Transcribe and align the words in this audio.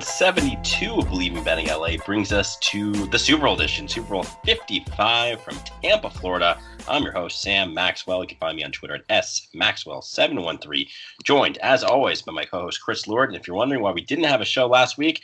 Episode 0.00 0.30
72 0.32 0.94
of 0.94 1.08
Bleav 1.08 1.36
in 1.36 1.44
Betting 1.44 1.66
LA 1.66 2.02
brings 2.06 2.32
us 2.32 2.56
to 2.60 2.90
the 3.08 3.18
Super 3.18 3.44
Bowl 3.44 3.54
edition, 3.54 3.86
Super 3.86 4.08
Bowl 4.08 4.22
55 4.22 5.42
from 5.42 5.58
Tampa, 5.82 6.08
Florida. 6.08 6.58
I'm 6.88 7.02
your 7.02 7.12
host, 7.12 7.42
Sam 7.42 7.74
Maxwell. 7.74 8.22
You 8.22 8.28
can 8.28 8.38
find 8.38 8.56
me 8.56 8.64
on 8.64 8.72
Twitter 8.72 9.00
at 9.10 9.24
smaxwell713. 9.24 10.88
Joined, 11.22 11.58
as 11.58 11.84
always, 11.84 12.22
by 12.22 12.32
my 12.32 12.46
co 12.46 12.62
host, 12.62 12.80
Chris 12.82 13.06
Lord. 13.06 13.28
And 13.28 13.36
if 13.36 13.46
you're 13.46 13.58
wondering 13.58 13.82
why 13.82 13.92
we 13.92 14.00
didn't 14.00 14.24
have 14.24 14.40
a 14.40 14.46
show 14.46 14.66
last 14.66 14.96
week, 14.96 15.20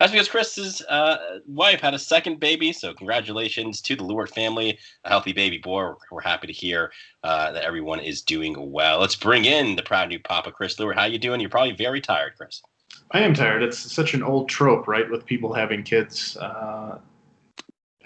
that's 0.00 0.10
because 0.10 0.28
Chris's 0.28 0.82
uh, 0.88 1.38
wife 1.46 1.80
had 1.80 1.94
a 1.94 1.98
second 1.98 2.40
baby. 2.40 2.72
So, 2.72 2.94
congratulations 2.94 3.80
to 3.82 3.94
the 3.94 4.02
Lord 4.02 4.28
family, 4.30 4.76
a 5.04 5.08
healthy 5.08 5.34
baby 5.34 5.58
boy. 5.58 5.82
We're, 5.82 5.94
we're 6.10 6.20
happy 6.20 6.48
to 6.48 6.52
hear 6.52 6.90
uh, 7.22 7.52
that 7.52 7.62
everyone 7.62 8.00
is 8.00 8.22
doing 8.22 8.72
well. 8.72 8.98
Let's 8.98 9.14
bring 9.14 9.44
in 9.44 9.76
the 9.76 9.84
proud 9.84 10.08
new 10.08 10.18
Papa, 10.18 10.50
Chris 10.50 10.80
Lord. 10.80 10.96
How 10.96 11.02
are 11.02 11.08
you 11.08 11.18
doing? 11.18 11.40
You're 11.40 11.48
probably 11.48 11.76
very 11.76 12.00
tired, 12.00 12.32
Chris. 12.36 12.60
I 13.12 13.20
am 13.20 13.34
tired. 13.34 13.62
It's 13.62 13.78
such 13.78 14.14
an 14.14 14.22
old 14.22 14.48
trope, 14.48 14.88
right, 14.88 15.08
with 15.08 15.24
people 15.24 15.52
having 15.52 15.82
kids. 15.82 16.36
Uh, 16.36 16.98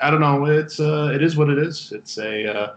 I 0.01 0.11
don't 0.11 0.21
know. 0.21 0.45
It's 0.47 0.81
uh, 0.81 1.11
it 1.15 1.23
is 1.23 1.37
what 1.37 1.49
it 1.49 1.59
is. 1.59 1.93
It's 1.93 2.19
a, 2.19 2.47
uh, 2.47 2.77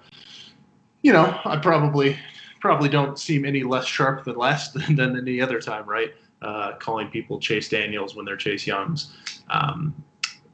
you 1.01 1.13
know, 1.13 1.39
I 1.45 1.57
probably 1.57 2.17
probably 2.59 2.89
don't 2.89 3.19
seem 3.19 3.45
any 3.45 3.63
less 3.63 3.85
sharp 3.85 4.23
than 4.23 4.35
last 4.35 4.73
than 4.95 5.17
any 5.17 5.41
other 5.41 5.59
time, 5.59 5.87
right? 5.87 6.13
Uh, 6.41 6.73
calling 6.79 7.07
people 7.09 7.39
Chase 7.39 7.69
Daniels 7.69 8.15
when 8.15 8.25
they're 8.25 8.37
Chase 8.37 8.67
Youngs. 8.67 9.13
Um, 9.49 9.93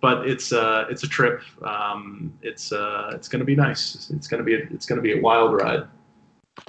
but 0.02 0.28
it's 0.28 0.52
uh, 0.52 0.86
it's 0.90 1.04
a 1.04 1.08
trip. 1.08 1.42
Um, 1.64 2.34
it's 2.42 2.72
uh, 2.72 3.12
it's 3.14 3.28
going 3.28 3.40
to 3.40 3.46
be 3.46 3.56
nice. 3.56 4.10
It's 4.12 4.28
going 4.28 4.40
to 4.40 4.44
be 4.44 4.56
a, 4.56 4.60
it's 4.72 4.86
going 4.86 4.98
to 4.98 5.02
be 5.02 5.18
a 5.18 5.22
wild 5.22 5.54
ride. 5.54 5.88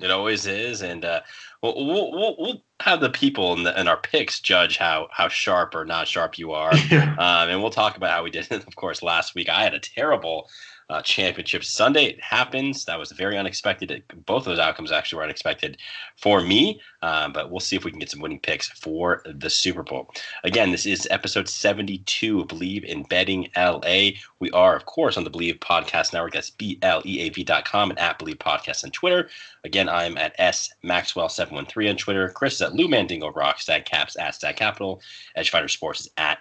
It 0.02 0.10
always 0.10 0.46
is, 0.46 0.82
and 0.82 1.04
uh, 1.04 1.20
we'll, 1.62 1.74
we'll, 1.74 2.36
we'll 2.38 2.62
have 2.80 3.00
the 3.00 3.10
people 3.10 3.52
in, 3.52 3.62
the, 3.62 3.78
in, 3.78 3.88
our 3.88 3.96
picks 3.96 4.40
judge 4.40 4.78
how 4.78 5.08
how 5.12 5.28
sharp 5.28 5.74
or 5.74 5.84
not 5.84 6.08
sharp 6.08 6.38
you 6.38 6.52
are, 6.52 6.72
um, 6.92 7.48
and 7.48 7.60
we'll 7.60 7.70
talk 7.70 7.96
about 7.96 8.10
how 8.10 8.24
we 8.24 8.30
did. 8.30 8.50
It, 8.50 8.66
of 8.66 8.76
course, 8.76 9.02
last 9.02 9.34
week 9.34 9.48
I 9.48 9.62
had 9.62 9.74
a 9.74 9.78
terrible 9.78 10.48
uh, 10.90 11.00
championship 11.02 11.64
Sunday. 11.64 12.06
It 12.06 12.20
happens. 12.20 12.84
That 12.84 12.98
was 12.98 13.12
very 13.12 13.38
unexpected. 13.38 14.02
Both 14.26 14.44
those 14.44 14.58
outcomes 14.58 14.90
actually 14.90 15.18
were 15.18 15.22
unexpected 15.22 15.78
for 16.16 16.40
me, 16.40 16.80
um, 17.02 17.32
but 17.32 17.48
we'll 17.48 17.60
see 17.60 17.76
if 17.76 17.84
we 17.84 17.92
can 17.92 18.00
get 18.00 18.10
some 18.10 18.20
winning 18.20 18.40
picks 18.40 18.68
for 18.68 19.22
the 19.24 19.48
Super 19.48 19.84
Bowl. 19.84 20.10
Again, 20.42 20.72
this 20.72 20.86
is 20.86 21.06
episode 21.10 21.48
72 21.48 22.40
of 22.40 22.48
Bleav 22.48 22.84
in 22.84 23.04
Betting 23.04 23.48
LA. 23.56 24.10
We 24.40 24.50
are, 24.50 24.74
of 24.74 24.86
course, 24.86 25.16
on 25.16 25.22
the 25.22 25.30
Bleav 25.30 25.60
Podcast 25.60 26.12
Network. 26.12 26.32
That's 26.32 26.50
B 26.50 26.78
L 26.82 27.02
E 27.06 27.20
A 27.20 27.28
V.com 27.28 27.90
and 27.90 27.98
at 27.98 28.18
Bleav 28.18 28.38
Podcast 28.38 28.82
on 28.82 28.90
Twitter. 28.90 29.30
Again, 29.62 29.88
I'm 29.88 30.18
at 30.18 30.34
S 30.38 30.70
Maxwell713 30.84 31.90
on 31.90 31.96
Twitter. 31.96 32.28
Chris 32.30 32.54
is 32.54 32.62
at 32.62 32.74
Lou 32.74 32.88
Mandingo 32.88 33.30
Rock, 33.30 33.60
Stag 33.60 33.84
Caps 33.84 34.16
at 34.18 34.34
Stag 34.34 34.56
Capital. 34.56 35.00
Edgefinder 35.38 35.70
Sports 35.70 36.00
is 36.00 36.10
at 36.16 36.40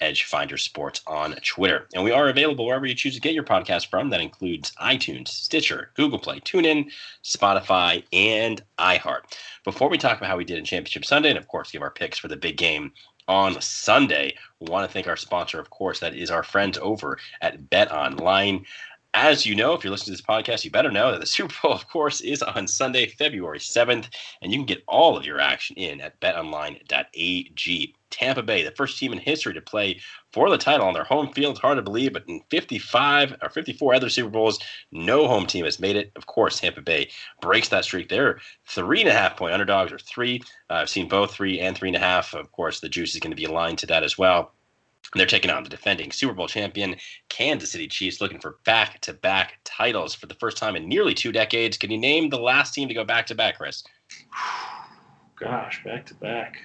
Edge 0.00 0.24
Finder 0.24 0.56
Sports 0.56 1.02
on 1.06 1.34
Twitter. 1.44 1.86
And 1.94 2.02
we 2.04 2.12
are 2.12 2.28
available 2.28 2.66
wherever 2.66 2.86
you 2.86 2.94
choose 2.94 3.14
to 3.14 3.20
get 3.20 3.34
your 3.34 3.44
podcast 3.44 3.88
from. 3.88 4.10
That 4.10 4.20
includes 4.20 4.72
iTunes, 4.80 5.28
Stitcher, 5.28 5.90
Google 5.94 6.18
Play, 6.18 6.40
TuneIn, 6.40 6.90
Spotify, 7.22 8.04
and 8.12 8.62
iHeart. 8.78 9.22
Before 9.64 9.88
we 9.88 9.98
talk 9.98 10.18
about 10.18 10.30
how 10.30 10.36
we 10.36 10.44
did 10.44 10.58
in 10.58 10.64
Championship 10.64 11.04
Sunday, 11.04 11.30
and 11.30 11.38
of 11.38 11.48
course 11.48 11.70
give 11.70 11.82
our 11.82 11.90
picks 11.90 12.18
for 12.18 12.28
the 12.28 12.36
big 12.36 12.56
game 12.56 12.92
on 13.28 13.60
Sunday, 13.60 14.34
we 14.58 14.70
want 14.70 14.88
to 14.88 14.92
thank 14.92 15.06
our 15.06 15.16
sponsor, 15.16 15.60
of 15.60 15.70
course, 15.70 16.00
that 16.00 16.14
is 16.16 16.30
our 16.30 16.42
friends 16.42 16.78
over 16.78 17.16
at 17.40 17.70
Bet 17.70 17.92
Online. 17.92 18.64
As 19.12 19.44
you 19.44 19.56
know, 19.56 19.74
if 19.74 19.82
you're 19.82 19.90
listening 19.90 20.16
to 20.16 20.22
this 20.22 20.26
podcast, 20.26 20.64
you 20.64 20.70
better 20.70 20.90
know 20.90 21.10
that 21.10 21.20
the 21.20 21.26
Super 21.26 21.54
Bowl, 21.62 21.72
of 21.72 21.88
course, 21.88 22.20
is 22.20 22.42
on 22.42 22.68
Sunday, 22.68 23.06
February 23.06 23.58
7th, 23.58 24.08
and 24.40 24.52
you 24.52 24.58
can 24.58 24.66
get 24.66 24.84
all 24.86 25.16
of 25.16 25.26
your 25.26 25.40
action 25.40 25.76
in 25.76 26.00
at 26.00 26.20
betonline.ag. 26.20 27.94
Tampa 28.10 28.42
Bay, 28.42 28.62
the 28.62 28.72
first 28.72 28.98
team 28.98 29.12
in 29.12 29.18
history 29.18 29.54
to 29.54 29.60
play 29.60 30.00
for 30.32 30.50
the 30.50 30.58
title 30.58 30.86
on 30.86 30.94
their 30.94 31.04
home 31.04 31.32
field. 31.32 31.58
Hard 31.58 31.76
to 31.76 31.82
believe, 31.82 32.12
but 32.12 32.28
in 32.28 32.40
55 32.50 33.36
or 33.42 33.48
54 33.48 33.94
other 33.94 34.08
Super 34.08 34.30
Bowls, 34.30 34.58
no 34.92 35.26
home 35.26 35.46
team 35.46 35.64
has 35.64 35.80
made 35.80 35.96
it. 35.96 36.12
Of 36.16 36.26
course, 36.26 36.60
Tampa 36.60 36.80
Bay 36.80 37.10
breaks 37.40 37.68
that 37.68 37.84
streak. 37.84 38.08
They're 38.08 38.40
three 38.66 39.00
and 39.00 39.08
a 39.08 39.12
half 39.12 39.36
point 39.36 39.54
underdogs, 39.54 39.92
or 39.92 39.98
three. 39.98 40.42
Uh, 40.68 40.74
I've 40.74 40.90
seen 40.90 41.08
both 41.08 41.32
three 41.32 41.60
and 41.60 41.76
three 41.76 41.88
and 41.88 41.96
a 41.96 42.00
half. 42.00 42.34
Of 42.34 42.50
course, 42.52 42.80
the 42.80 42.88
juice 42.88 43.14
is 43.14 43.20
going 43.20 43.32
to 43.32 43.36
be 43.36 43.44
aligned 43.44 43.78
to 43.78 43.86
that 43.86 44.02
as 44.02 44.18
well. 44.18 44.52
They're 45.14 45.26
taking 45.26 45.50
on 45.50 45.64
the 45.64 45.70
defending 45.70 46.12
Super 46.12 46.34
Bowl 46.34 46.46
champion 46.46 46.96
Kansas 47.28 47.72
City 47.72 47.88
Chiefs, 47.88 48.20
looking 48.20 48.38
for 48.38 48.58
back 48.64 49.00
to 49.00 49.12
back 49.12 49.58
titles 49.64 50.14
for 50.14 50.26
the 50.26 50.34
first 50.34 50.56
time 50.56 50.76
in 50.76 50.88
nearly 50.88 51.14
two 51.14 51.32
decades. 51.32 51.76
Can 51.76 51.90
you 51.90 51.98
name 51.98 52.30
the 52.30 52.38
last 52.38 52.74
team 52.74 52.86
to 52.88 52.94
go 52.94 53.04
back 53.04 53.26
to 53.26 53.34
back, 53.34 53.58
Chris? 53.58 53.82
Gosh, 55.36 55.82
back 55.84 56.06
to 56.06 56.14
back. 56.14 56.58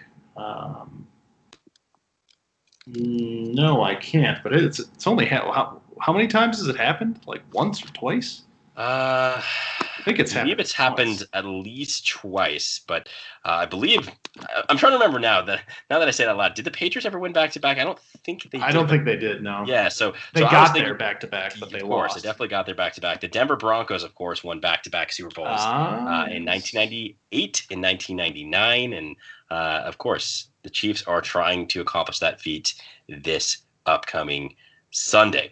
No, 2.88 3.84
I 3.84 3.96
can't. 3.96 4.42
But 4.44 4.54
it's 4.54 4.80
it's 4.80 5.08
only 5.08 5.26
ha- 5.26 5.52
how 5.52 5.82
how 6.02 6.14
many 6.14 6.28
times 6.28 6.58
has 6.60 6.68
it 6.68 6.78
happened? 6.78 7.22
Like 7.26 7.42
once 7.54 7.84
or 7.84 7.88
twice? 7.88 8.44
Uh, 8.78 9.42
I 9.42 10.02
think 10.04 10.20
it's 10.20 10.36
I 10.36 10.42
believe 10.44 10.58
happened. 10.58 10.60
it's 10.60 10.74
happened 10.74 11.18
twice. 11.20 11.28
at 11.34 11.46
least 11.46 12.08
twice, 12.08 12.82
but 12.88 13.08
uh, 13.46 13.52
I 13.52 13.66
believe 13.66 14.10
I'm 14.70 14.78
trying 14.78 14.92
to 14.92 14.98
remember 14.98 15.18
now 15.20 15.42
that 15.44 15.62
now 15.90 15.98
that 16.00 16.08
I 16.08 16.12
say 16.12 16.26
that 16.26 16.32
out 16.32 16.38
loud, 16.38 16.54
did 16.56 16.66
the 16.66 16.72
Patriots 16.72 17.06
ever 17.06 17.18
win 17.18 17.32
back 17.34 17.52
to 17.54 17.60
back? 17.60 17.78
I 17.80 17.84
don't 17.86 17.98
think 18.26 18.50
they. 18.52 18.60
I 18.60 18.68
did, 18.68 18.74
don't 18.74 18.88
think 18.90 19.06
they 19.06 19.16
did. 19.16 19.42
No. 19.42 19.64
Yeah, 19.66 19.88
so 19.88 20.14
They 20.34 20.42
so 20.42 20.50
got 20.50 20.68
thinking- 20.74 20.84
there 20.84 20.94
back 20.94 21.20
to 21.22 21.28
back, 21.28 21.54
but 21.60 21.72
they 21.72 21.80
of 21.80 21.84
course, 21.88 22.12
lost. 22.12 22.22
they 22.22 22.28
definitely 22.28 22.50
got 22.50 22.66
there 22.66 22.76
back 22.76 22.94
to 22.96 23.02
back. 23.02 23.22
The 23.22 23.28
Denver 23.30 23.56
Broncos, 23.56 24.04
of 24.04 24.14
course, 24.14 24.44
won 24.44 24.60
back 24.60 24.84
to 24.84 24.90
back 24.90 25.12
Super 25.12 25.30
Bowls 25.34 25.48
Ah, 25.62 26.24
uh, 26.24 26.26
in 26.28 26.44
1998, 26.46 27.68
in 27.72 27.82
1999, 27.82 28.94
and 28.94 29.16
uh, 29.50 29.84
of 29.86 29.98
course, 29.98 30.50
the 30.64 30.70
Chiefs 30.70 31.04
are 31.08 31.22
trying 31.22 31.68
to 31.70 31.82
accomplish 31.82 32.20
that 32.20 32.42
feat 32.42 32.74
this 33.08 33.60
upcoming 33.86 34.56
Sunday. 34.92 35.52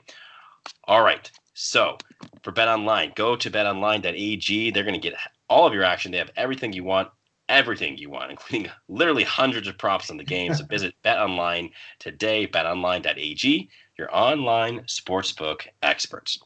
All 0.85 1.01
right, 1.03 1.31
so 1.53 1.97
for 2.43 2.51
Bet 2.51 2.67
Online, 2.67 3.11
go 3.15 3.35
to 3.35 3.51
betonline.ag. 3.51 4.71
They're 4.71 4.83
going 4.83 4.99
to 4.99 5.09
get 5.09 5.17
all 5.49 5.67
of 5.67 5.73
your 5.73 5.83
action. 5.83 6.11
They 6.11 6.17
have 6.17 6.31
everything 6.35 6.73
you 6.73 6.83
want, 6.83 7.09
everything 7.49 7.97
you 7.97 8.09
want, 8.09 8.31
including 8.31 8.71
literally 8.87 9.23
hundreds 9.23 9.67
of 9.67 9.77
props 9.77 10.09
on 10.09 10.17
the 10.17 10.23
game. 10.23 10.53
So 10.53 10.65
visit 10.69 10.95
Bet 11.03 11.19
Online 11.19 11.69
today, 11.99 12.47
betonline.ag, 12.47 13.69
your 13.97 14.15
online 14.15 14.81
sportsbook 14.81 15.67
experts. 15.81 16.39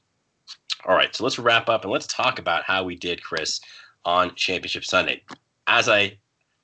All 0.85 0.96
right, 0.96 1.16
so 1.16 1.23
let's 1.23 1.40
wrap 1.40 1.69
up 1.69 1.84
and 1.84 1.91
let's 1.91 2.07
talk 2.07 2.40
about 2.40 2.63
how 2.63 2.84
we 2.84 2.96
did, 2.96 3.23
Chris, 3.23 3.59
on 4.06 4.35
Championship 4.35 4.85
Sunday. 4.85 5.23
As 5.66 5.90
I 5.90 6.17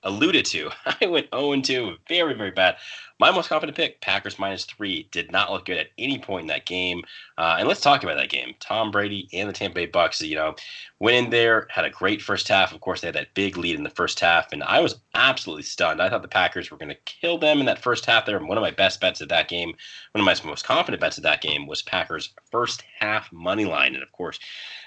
alluded 0.04 0.46
to, 0.46 0.70
I 1.02 1.06
went 1.08 1.28
0 1.34 1.62
2, 1.62 1.96
very, 2.08 2.34
very 2.34 2.52
bad. 2.52 2.78
My 3.20 3.32
most 3.32 3.48
confident 3.48 3.78
pick, 3.78 4.02
Packers 4.02 4.40
minus 4.40 4.66
three, 4.66 5.08
did 5.12 5.32
not 5.32 5.52
look 5.52 5.66
good 5.66 5.78
at 5.78 5.92
any 5.98 6.20
point 6.20 6.42
in 6.42 6.48
that 6.48 6.66
game. 6.66 7.04
Uh, 7.38 7.58
and 7.60 7.68
let's 7.68 7.80
talk 7.80 8.04
about 8.04 8.18
that 8.18 8.30
game. 8.30 8.54
Tom 8.60 8.92
Brady 8.92 9.30
and 9.32 9.48
the 9.48 9.54
Tampa 9.54 9.76
Bay 9.76 9.86
Bucks, 9.86 10.22
you 10.22 10.36
know, 10.36 10.56
went 11.00 11.26
in 11.26 11.30
there, 11.30 11.68
had 11.70 11.86
a 11.86 11.90
great 11.90 12.22
first 12.22 12.48
half. 12.48 12.74
Of 12.74 12.82
course, 12.82 13.02
they 13.02 13.08
had 13.08 13.16
that 13.16 13.34
big 13.34 13.56
lead 13.56 13.76
in 13.76 13.84
the 13.84 13.90
first 13.90 14.20
half, 14.20 14.52
and 14.52 14.64
I 14.64 14.80
was 14.80 15.00
absolutely 15.14 15.64
stunned. 15.64 16.02
I 16.02 16.10
thought 16.10 16.22
the 16.22 16.28
Packers 16.28 16.72
were 16.72 16.78
going 16.78 16.90
to 16.90 16.98
kill 17.06 17.38
them 17.38 17.60
in 17.60 17.66
that 17.68 17.82
first 17.82 18.06
half 18.06 18.26
there. 18.26 18.44
One 18.44 18.58
of 18.58 18.62
my 18.64 18.72
best 18.72 19.00
bets 19.00 19.22
of 19.22 19.30
that 19.30 19.48
game, 19.48 19.74
one 20.12 20.20
of 20.20 20.26
my 20.26 20.50
most 20.50 20.66
confident 20.66 21.00
bets 21.00 21.18
of 21.18 21.24
that 21.24 21.42
game 21.42 21.68
was 21.68 21.82
Packers 21.82 22.34
first 22.52 22.84
half 23.00 23.32
money 23.32 23.66
line. 23.66 23.94
And 23.94 24.04
of 24.04 24.12
course, 24.12 24.40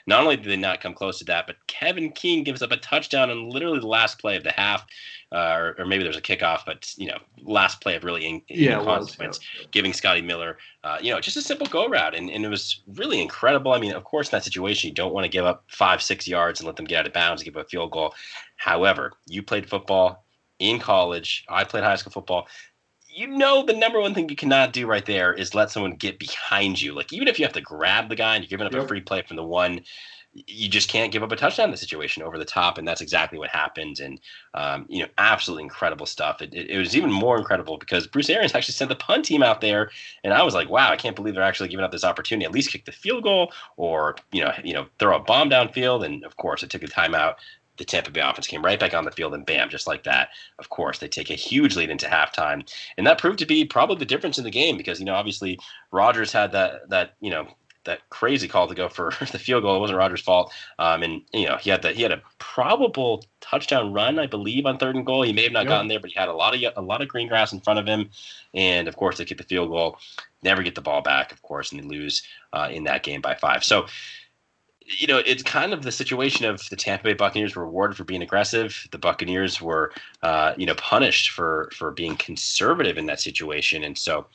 not 0.06 0.22
only 0.22 0.36
did 0.36 0.46
they 0.46 0.56
not 0.56 0.80
come 0.80 0.94
close 0.94 1.18
to 1.18 1.24
that, 1.24 1.46
but 1.46 1.56
Kevin 1.66 2.12
King 2.12 2.44
gives 2.44 2.62
up 2.62 2.70
a 2.70 2.76
touchdown 2.76 3.30
on 3.30 3.50
literally 3.50 3.80
the 3.80 3.86
last 3.86 4.18
play 4.20 4.36
of 4.36 4.44
the 4.44 4.52
half, 4.52 4.86
uh, 5.32 5.54
or, 5.56 5.76
or 5.78 5.86
maybe 5.86 6.04
there's 6.04 6.16
a 6.16 6.22
kickoff, 6.22 6.60
but 6.64 6.92
you 6.96 7.08
know, 7.08 7.18
last 7.42 7.80
play 7.80 7.96
of 7.96 8.04
really 8.04 8.24
in, 8.24 8.42
yeah, 8.48 8.74
in 8.74 8.80
it 8.80 8.86
was. 8.86 8.98
consequence, 8.98 9.40
giving 9.72 9.92
Scotty 9.92 10.22
Miller, 10.22 10.58
uh, 10.84 10.98
you 11.00 11.12
know, 11.12 11.20
just 11.20 11.36
a 11.36 11.42
simple 11.42 11.66
go 11.66 11.88
route, 11.88 12.14
and, 12.14 12.30
and 12.30 12.44
it 12.44 12.48
was 12.48 12.82
really 12.94 13.20
incredible. 13.20 13.72
I 13.72 13.80
mean, 13.80 13.92
of 13.92 14.04
course, 14.04 14.28
in 14.28 14.36
that 14.36 14.44
situation, 14.44 14.88
you 14.88 14.94
don't 14.94 15.12
want 15.12 15.24
to 15.24 15.30
give 15.30 15.44
up 15.44 15.64
five, 15.68 16.00
six 16.00 16.28
yards 16.28 16.60
and 16.60 16.66
let 16.66 16.76
them 16.76 16.86
get 16.86 17.00
out 17.00 17.06
of 17.06 17.12
bounds 17.12 17.42
and 17.42 17.46
give 17.46 17.56
up 17.56 17.66
a 17.66 17.68
field 17.68 17.90
goal. 17.90 18.14
However, 18.56 19.12
you 19.26 19.42
played 19.42 19.68
football 19.68 20.24
in 20.60 20.78
college. 20.78 21.44
I 21.48 21.64
played 21.64 21.84
high 21.84 21.96
school 21.96 22.12
football 22.12 22.46
you 23.16 23.26
know 23.26 23.64
the 23.64 23.72
number 23.72 23.98
one 23.98 24.12
thing 24.12 24.28
you 24.28 24.36
cannot 24.36 24.74
do 24.74 24.86
right 24.86 25.06
there 25.06 25.32
is 25.32 25.54
let 25.54 25.70
someone 25.70 25.92
get 25.92 26.18
behind 26.18 26.80
you. 26.80 26.94
Like 26.94 27.12
even 27.12 27.28
if 27.28 27.38
you 27.38 27.46
have 27.46 27.54
to 27.54 27.62
grab 27.62 28.10
the 28.10 28.16
guy 28.16 28.34
and 28.34 28.44
you're 28.44 28.50
giving 28.50 28.66
up 28.66 28.74
a 28.74 28.86
free 28.86 29.00
play 29.00 29.22
from 29.22 29.36
the 29.36 29.44
one, 29.44 29.80
you 30.46 30.68
just 30.68 30.90
can't 30.90 31.10
give 31.10 31.22
up 31.22 31.32
a 31.32 31.36
touchdown 31.36 31.66
in 31.66 31.70
the 31.70 31.78
situation 31.78 32.22
over 32.22 32.36
the 32.36 32.44
top, 32.44 32.76
and 32.76 32.86
that's 32.86 33.00
exactly 33.00 33.38
what 33.38 33.48
happened. 33.48 34.00
And 34.00 34.20
um, 34.52 34.84
you 34.90 35.02
know, 35.02 35.08
absolutely 35.16 35.62
incredible 35.64 36.04
stuff. 36.04 36.42
It, 36.42 36.52
it, 36.52 36.68
it, 36.68 36.78
was 36.78 36.94
even 36.94 37.10
more 37.10 37.38
incredible 37.38 37.78
because 37.78 38.06
Bruce 38.06 38.28
Arians 38.28 38.54
actually 38.54 38.74
sent 38.74 38.90
the 38.90 38.96
punt 38.96 39.24
team 39.24 39.42
out 39.42 39.62
there, 39.62 39.90
and 40.22 40.34
I 40.34 40.42
was 40.42 40.52
like, 40.52 40.68
wow, 40.68 40.90
I 40.90 40.96
can't 40.96 41.16
believe 41.16 41.34
they're 41.34 41.42
actually 41.42 41.70
giving 41.70 41.84
up 41.84 41.92
this 41.92 42.04
opportunity. 42.04 42.44
At 42.44 42.52
least 42.52 42.70
kick 42.70 42.84
the 42.84 42.92
field 42.92 43.22
goal, 43.22 43.50
or 43.78 44.16
you 44.30 44.42
know, 44.42 44.52
you 44.62 44.74
know, 44.74 44.86
throw 44.98 45.16
a 45.16 45.20
bomb 45.20 45.48
downfield. 45.48 46.04
And 46.04 46.22
of 46.24 46.36
course, 46.36 46.62
it 46.62 46.68
took 46.68 46.82
a 46.82 46.86
timeout. 46.86 47.36
The 47.76 47.84
Tampa 47.84 48.10
Bay 48.10 48.20
offense 48.20 48.46
came 48.46 48.64
right 48.64 48.80
back 48.80 48.94
on 48.94 49.04
the 49.04 49.10
field, 49.10 49.34
and 49.34 49.44
bam, 49.44 49.68
just 49.68 49.86
like 49.86 50.04
that. 50.04 50.30
Of 50.58 50.68
course, 50.68 50.98
they 50.98 51.08
take 51.08 51.30
a 51.30 51.34
huge 51.34 51.76
lead 51.76 51.90
into 51.90 52.06
halftime, 52.06 52.68
and 52.96 53.06
that 53.06 53.18
proved 53.18 53.38
to 53.40 53.46
be 53.46 53.64
probably 53.64 53.96
the 53.96 54.04
difference 54.04 54.38
in 54.38 54.44
the 54.44 54.50
game 54.50 54.76
because 54.76 54.98
you 54.98 55.06
know, 55.06 55.14
obviously, 55.14 55.58
Rodgers 55.90 56.32
had 56.32 56.52
that 56.52 56.88
that 56.90 57.14
you 57.20 57.30
know 57.30 57.48
that 57.86 58.08
crazy 58.10 58.46
call 58.46 58.68
to 58.68 58.74
go 58.74 58.88
for 58.88 59.12
the 59.32 59.38
field 59.38 59.62
goal. 59.62 59.76
It 59.76 59.80
wasn't 59.80 59.98
Rodgers' 59.98 60.20
fault. 60.20 60.52
Um, 60.78 61.02
and 61.02 61.22
you 61.32 61.46
know 61.46 61.56
he 61.56 61.70
had 61.70 61.82
that 61.82 61.96
he 61.96 62.02
had 62.02 62.12
a 62.12 62.20
probable 62.38 63.24
touchdown 63.40 63.92
run, 63.92 64.18
I 64.18 64.26
believe, 64.26 64.66
on 64.66 64.76
third 64.76 64.94
and 64.94 65.06
goal. 65.06 65.22
He 65.22 65.32
may 65.32 65.44
have 65.44 65.52
not 65.52 65.64
yep. 65.64 65.70
gotten 65.70 65.88
there, 65.88 66.00
but 66.00 66.10
he 66.10 66.18
had 66.18 66.28
a 66.28 66.34
lot 66.34 66.54
of 66.54 66.72
a 66.76 66.82
lot 66.82 67.00
of 67.00 67.08
green 67.08 67.28
grass 67.28 67.52
in 67.52 67.60
front 67.60 67.78
of 67.78 67.86
him. 67.86 68.10
And 68.52 68.88
of 68.88 68.96
course, 68.96 69.16
they 69.16 69.24
get 69.24 69.38
the 69.38 69.44
field 69.44 69.70
goal, 69.70 69.98
never 70.42 70.62
get 70.62 70.74
the 70.74 70.82
ball 70.82 71.00
back, 71.00 71.32
of 71.32 71.40
course, 71.42 71.72
and 71.72 71.82
they 71.82 71.86
lose 71.86 72.22
uh, 72.52 72.68
in 72.70 72.84
that 72.84 73.02
game 73.02 73.22
by 73.22 73.34
five. 73.34 73.64
So. 73.64 73.86
You 74.88 75.08
know, 75.08 75.18
it's 75.18 75.42
kind 75.42 75.72
of 75.72 75.82
the 75.82 75.90
situation 75.90 76.46
of 76.46 76.68
the 76.70 76.76
Tampa 76.76 77.04
Bay 77.04 77.14
Buccaneers 77.14 77.56
were 77.56 77.64
rewarded 77.64 77.96
for 77.96 78.04
being 78.04 78.22
aggressive. 78.22 78.86
The 78.92 78.98
Buccaneers 78.98 79.60
were, 79.60 79.92
uh, 80.22 80.54
you 80.56 80.66
know, 80.66 80.76
punished 80.76 81.30
for 81.30 81.70
for 81.74 81.90
being 81.90 82.16
conservative 82.16 82.96
in 82.96 83.06
that 83.06 83.20
situation. 83.20 83.82
And 83.82 83.98
so, 83.98 84.26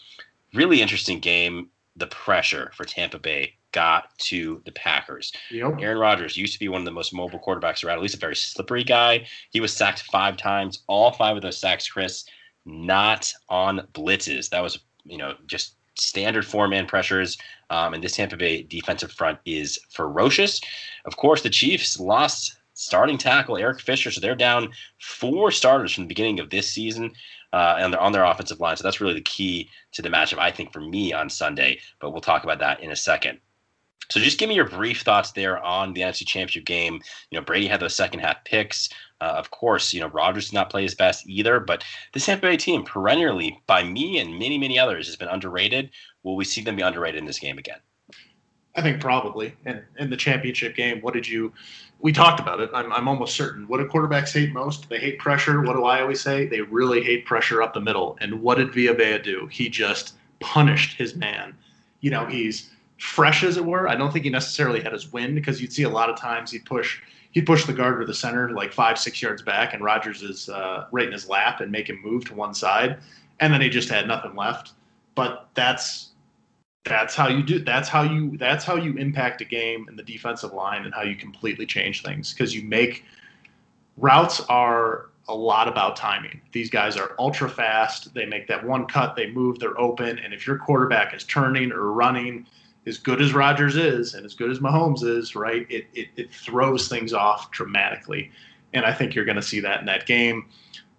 really 0.53 0.81
interesting 0.81 1.19
game 1.19 1.69
the 1.95 2.07
pressure 2.07 2.71
for 2.75 2.86
Tampa 2.86 3.19
Bay 3.19 3.53
got 3.71 4.18
to 4.18 4.62
the 4.65 4.71
Packers. 4.71 5.31
Yep. 5.50 5.75
Aaron 5.80 5.98
Rodgers 5.98 6.38
used 6.38 6.53
to 6.53 6.59
be 6.59 6.69
one 6.69 6.81
of 6.81 6.86
the 6.86 6.92
most 6.92 7.13
mobile 7.13 7.39
quarterbacks 7.39 7.83
around, 7.83 7.98
at 7.98 8.01
least 8.01 8.15
a 8.15 8.19
very 8.19 8.36
slippery 8.36 8.83
guy. 8.83 9.27
He 9.51 9.59
was 9.59 9.74
sacked 9.74 10.03
five 10.03 10.38
times, 10.38 10.83
all 10.88 11.12
five 11.12 11.36
of 11.36 11.42
those 11.42 11.57
sacks, 11.57 11.88
Chris, 11.88 12.25
not 12.65 13.31
on 13.50 13.88
blitzes. 13.94 14.50
That 14.50 14.62
was, 14.62 14.80
you 15.03 15.18
know, 15.18 15.36
just 15.48 15.75
standard 15.96 16.46
four 16.46 16.68
man 16.68 16.86
pressures. 16.86 17.38
Um, 17.70 17.94
and 17.94 18.04
this 18.04 18.16
Tampa 18.16 18.38
Bay 18.38 18.64
defensive 18.64 19.12
front 19.12 19.40
is 19.46 19.80
ferocious. 19.90 20.60
Of 21.06 21.18
course, 21.18 21.42
the 21.42 21.50
Chiefs 21.50 22.00
lost 22.00 22.58
starting 22.74 23.18
tackle 23.18 23.58
Eric 23.58 23.80
Fisher, 23.80 24.12
so 24.12 24.20
they're 24.20 24.36
down 24.36 24.70
four 25.00 25.52
starters 25.52 25.94
from 25.94 26.06
the 26.06 26.10
beginning 26.10 26.40
of 26.40 26.50
this 26.50 26.70
season 26.70 27.14
uh, 27.54 27.76
and 27.80 27.94
they're 27.94 28.02
on 28.02 28.12
their 28.12 28.24
offensive 28.24 28.60
line. 28.60 28.78
So 28.78 28.84
that's 28.84 29.02
really 29.02 29.14
the 29.14 29.22
key 29.22 29.70
to 29.94 30.02
the 30.02 30.10
matchup, 30.10 30.40
I 30.40 30.52
think, 30.52 30.72
for 30.72 30.80
me 30.80 31.14
on 31.14 31.30
Sunday. 31.30 31.80
But 32.00 32.12
we'll 32.12 32.22
talk 32.22 32.44
about 32.44 32.60
that 32.60 32.82
in 32.82 32.92
a 32.92 32.96
second. 32.96 33.40
So 34.10 34.20
just 34.20 34.40
give 34.40 34.50
me 34.50 34.56
your 34.56 34.68
brief 34.68 35.02
thoughts 35.02 35.32
there 35.32 35.62
on 35.64 35.94
the 35.94 36.02
NFC 36.02 36.26
Championship 36.26 36.66
game. 36.66 37.02
You 37.30 37.40
know, 37.40 37.46
Brady 37.46 37.68
had 37.68 37.80
those 37.80 37.96
second 37.96 38.20
half 38.20 38.44
picks. 38.44 38.90
Uh, 39.22 39.36
of 39.38 39.52
course, 39.52 39.94
you 39.94 40.02
know 40.02 40.08
Rodgers 40.08 40.50
did 40.50 40.56
not 40.56 40.70
play 40.70 40.84
his 40.84 40.96
best 40.96 41.28
either, 41.28 41.60
but 41.60 41.84
this 42.14 42.26
Tampa 42.26 42.48
Bay 42.48 42.58
team, 42.58 42.84
perennially 42.84 43.62
by 43.68 43.84
me 43.84 44.20
and 44.20 44.38
many 44.38 44.58
many 44.58 44.78
others, 44.78 45.08
has 45.08 45.16
been 45.16 45.30
underrated. 45.30 45.92
Will 46.24 46.36
we 46.36 46.44
see 46.44 46.62
them 46.62 46.76
be 46.76 46.82
underrated 46.82 47.20
in 47.20 47.26
this 47.26 47.40
game 47.40 47.58
again? 47.58 47.80
I 48.76 48.82
think 48.82 49.02
probably. 49.02 49.54
And 49.66 49.84
in 50.00 50.10
the 50.10 50.18
championship 50.18 50.76
game, 50.76 51.02
what 51.02 51.14
did 51.14 51.28
you? 51.28 51.54
We 52.00 52.12
talked 52.12 52.40
about 52.40 52.60
it. 52.62 52.72
I'm, 52.74 52.92
I'm 52.92 53.08
almost 53.08 53.36
certain. 53.36 53.68
What 53.68 53.78
do 53.78 53.88
quarterbacks 53.88 54.34
hate 54.34 54.54
most? 54.54 54.90
They 54.90 54.98
hate 54.98 55.20
pressure. 55.20 55.62
What 55.62 55.76
do 55.76 55.84
I 55.84 56.02
always 56.02 56.20
say? 56.20 56.48
They 56.48 56.62
really 56.62 57.04
hate 57.04 57.26
pressure 57.26 57.62
up 57.62 57.74
the 57.74 57.82
middle. 57.82 58.18
And 58.22 58.42
what 58.42 58.58
did 58.58 58.74
Villa 58.74 59.20
do? 59.20 59.48
He 59.52 59.70
just 59.70 60.16
punished 60.40 60.98
his 60.98 61.16
man. 61.16 61.56
You 62.00 62.10
know, 62.10 62.26
he's 62.26 62.72
fresh 63.01 63.44
as 63.44 63.57
it 63.57 63.65
were. 63.65 63.89
I 63.89 63.95
don't 63.95 64.13
think 64.13 64.25
he 64.25 64.31
necessarily 64.31 64.80
had 64.80 64.94
his 64.94 65.12
wind 65.12 65.33
because 65.36 65.59
you'd 65.59 65.74
see 65.74 65.83
a 65.83 65.89
lot 65.89 66.09
of 66.09 66.18
times 66.18 66.51
he'd 66.51 66.65
push 66.65 67.00
he'd 67.31 67.45
push 67.45 67.65
the 67.65 67.74
guard 67.74 68.00
or 68.00 68.06
the 68.06 68.13
center 68.13 68.51
like 68.51 68.71
five 68.71 68.98
six 68.98 69.21
yards 69.21 69.42
back, 69.42 69.74
and 69.74 69.83
Rodgers 69.83 70.21
is 70.21 70.50
uh, 70.50 70.88
right 70.92 71.07
in 71.07 71.12
his 71.12 71.27
lap 71.27 71.62
and 71.62 71.71
make 71.71 71.89
him 71.89 72.00
move 72.03 72.25
to 72.25 72.36
one 72.36 72.53
side, 72.53 73.00
and 73.39 73.51
then 73.51 73.59
he 73.62 73.69
just 73.69 73.89
had 73.89 74.07
nothing 74.07 74.36
left. 74.36 74.74
But 75.15 75.48
that's 75.56 76.09
that's 76.86 77.15
how 77.15 77.27
you 77.27 77.44
do 77.44 77.59
that's 77.59 77.89
how 77.89 78.03
you 78.03 78.38
that's 78.38 78.63
how 78.63 78.75
you 78.75 78.95
impact 78.98 79.42
a 79.42 79.45
game 79.45 79.88
in 79.89 79.95
the 79.95 80.03
defensive 80.03 80.53
line 80.53 80.86
and 80.86 80.94
how 80.94 81.03
you 81.03 81.15
completely 81.15 81.65
change 81.65 82.03
things 82.03 82.33
because 82.33 82.56
you 82.56 82.63
make 82.63 83.03
routes 83.98 84.42
are 84.42 85.09
a 85.27 85.36
lot 85.36 85.68
about 85.68 85.95
timing 85.95 86.42
these 86.53 86.71
guys 86.71 86.98
are 86.98 87.13
ultra 87.19 87.48
fast 87.48 88.12
they 88.15 88.25
make 88.25 88.48
that 88.48 88.65
one 88.65 88.88
cut 88.88 89.15
they 89.15 89.30
move 89.30 89.59
they're 89.59 89.80
open 89.80 90.18
and 90.18 90.33
if 90.33 90.48
your 90.48 90.57
quarterback 90.57 91.13
is 91.13 91.24
turning 91.25 91.71
or 91.71 91.92
running 91.92 92.48
as 92.88 92.98
good 92.98 93.22
as 93.22 93.33
Rodgers 93.33 93.75
is 93.75 94.13
and 94.16 94.25
as 94.25 94.33
good 94.33 94.50
as 94.50 94.60
Mahomes 94.60 95.04
is 95.04 95.36
right 95.36 95.66
it 95.69 95.88
it, 95.94 96.07
it 96.16 96.33
throws 96.33 96.88
things 96.88 97.13
off 97.13 97.51
dramatically 97.51 98.31
and 98.74 98.86
I 98.86 98.94
think 98.94 99.13
you're 99.16 99.25
going 99.25 99.36
to 99.36 99.42
see 99.42 99.60
that 99.60 99.80
in 99.81 99.86
that 99.88 100.06
game 100.06 100.45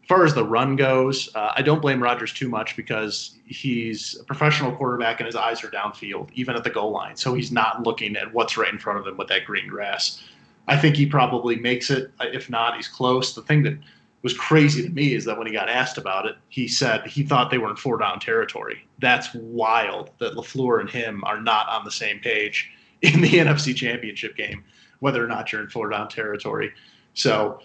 As 0.02 0.08
far 0.08 0.24
as 0.24 0.34
the 0.34 0.44
run 0.44 0.76
goes, 0.76 1.34
uh, 1.34 1.52
I 1.56 1.62
don't 1.62 1.80
blame 1.80 2.02
Rodgers 2.02 2.32
too 2.32 2.48
much 2.48 2.76
because 2.76 3.36
he's 3.46 4.16
a 4.20 4.24
professional 4.24 4.72
quarterback 4.72 5.20
and 5.20 5.26
his 5.26 5.36
eyes 5.36 5.62
are 5.62 5.70
downfield, 5.70 6.30
even 6.34 6.56
at 6.56 6.64
the 6.64 6.70
goal 6.70 6.90
line. 6.90 7.16
So 7.16 7.34
he's 7.34 7.52
not 7.52 7.84
looking 7.84 8.16
at 8.16 8.32
what's 8.32 8.56
right 8.56 8.72
in 8.72 8.78
front 8.78 8.98
of 8.98 9.06
him 9.06 9.16
with 9.16 9.28
that 9.28 9.44
green 9.44 9.68
grass. 9.68 10.22
I 10.68 10.76
think 10.76 10.96
he 10.96 11.06
probably 11.06 11.56
makes 11.56 11.90
it. 11.90 12.10
If 12.20 12.50
not, 12.50 12.76
he's 12.76 12.88
close. 12.88 13.34
The 13.34 13.42
thing 13.42 13.62
that 13.62 13.78
was 14.22 14.34
crazy 14.34 14.82
to 14.82 14.90
me 14.90 15.14
is 15.14 15.24
that 15.24 15.36
when 15.36 15.46
he 15.46 15.52
got 15.52 15.68
asked 15.68 15.98
about 15.98 16.26
it, 16.26 16.36
he 16.48 16.68
said 16.68 17.06
he 17.06 17.22
thought 17.22 17.50
they 17.50 17.58
were 17.58 17.70
in 17.70 17.76
four 17.76 17.98
down 17.98 18.20
territory. 18.20 18.86
That's 19.00 19.34
wild 19.34 20.10
that 20.18 20.34
LaFleur 20.34 20.80
and 20.80 20.88
him 20.88 21.24
are 21.24 21.40
not 21.40 21.68
on 21.68 21.84
the 21.84 21.90
same 21.90 22.20
page 22.20 22.70
in 23.02 23.20
the 23.20 23.30
NFC 23.30 23.74
Championship 23.74 24.36
game, 24.36 24.64
whether 25.00 25.22
or 25.22 25.26
not 25.26 25.52
you're 25.52 25.62
in 25.62 25.68
four 25.68 25.88
down 25.88 26.08
territory. 26.08 26.72
So 27.14 27.60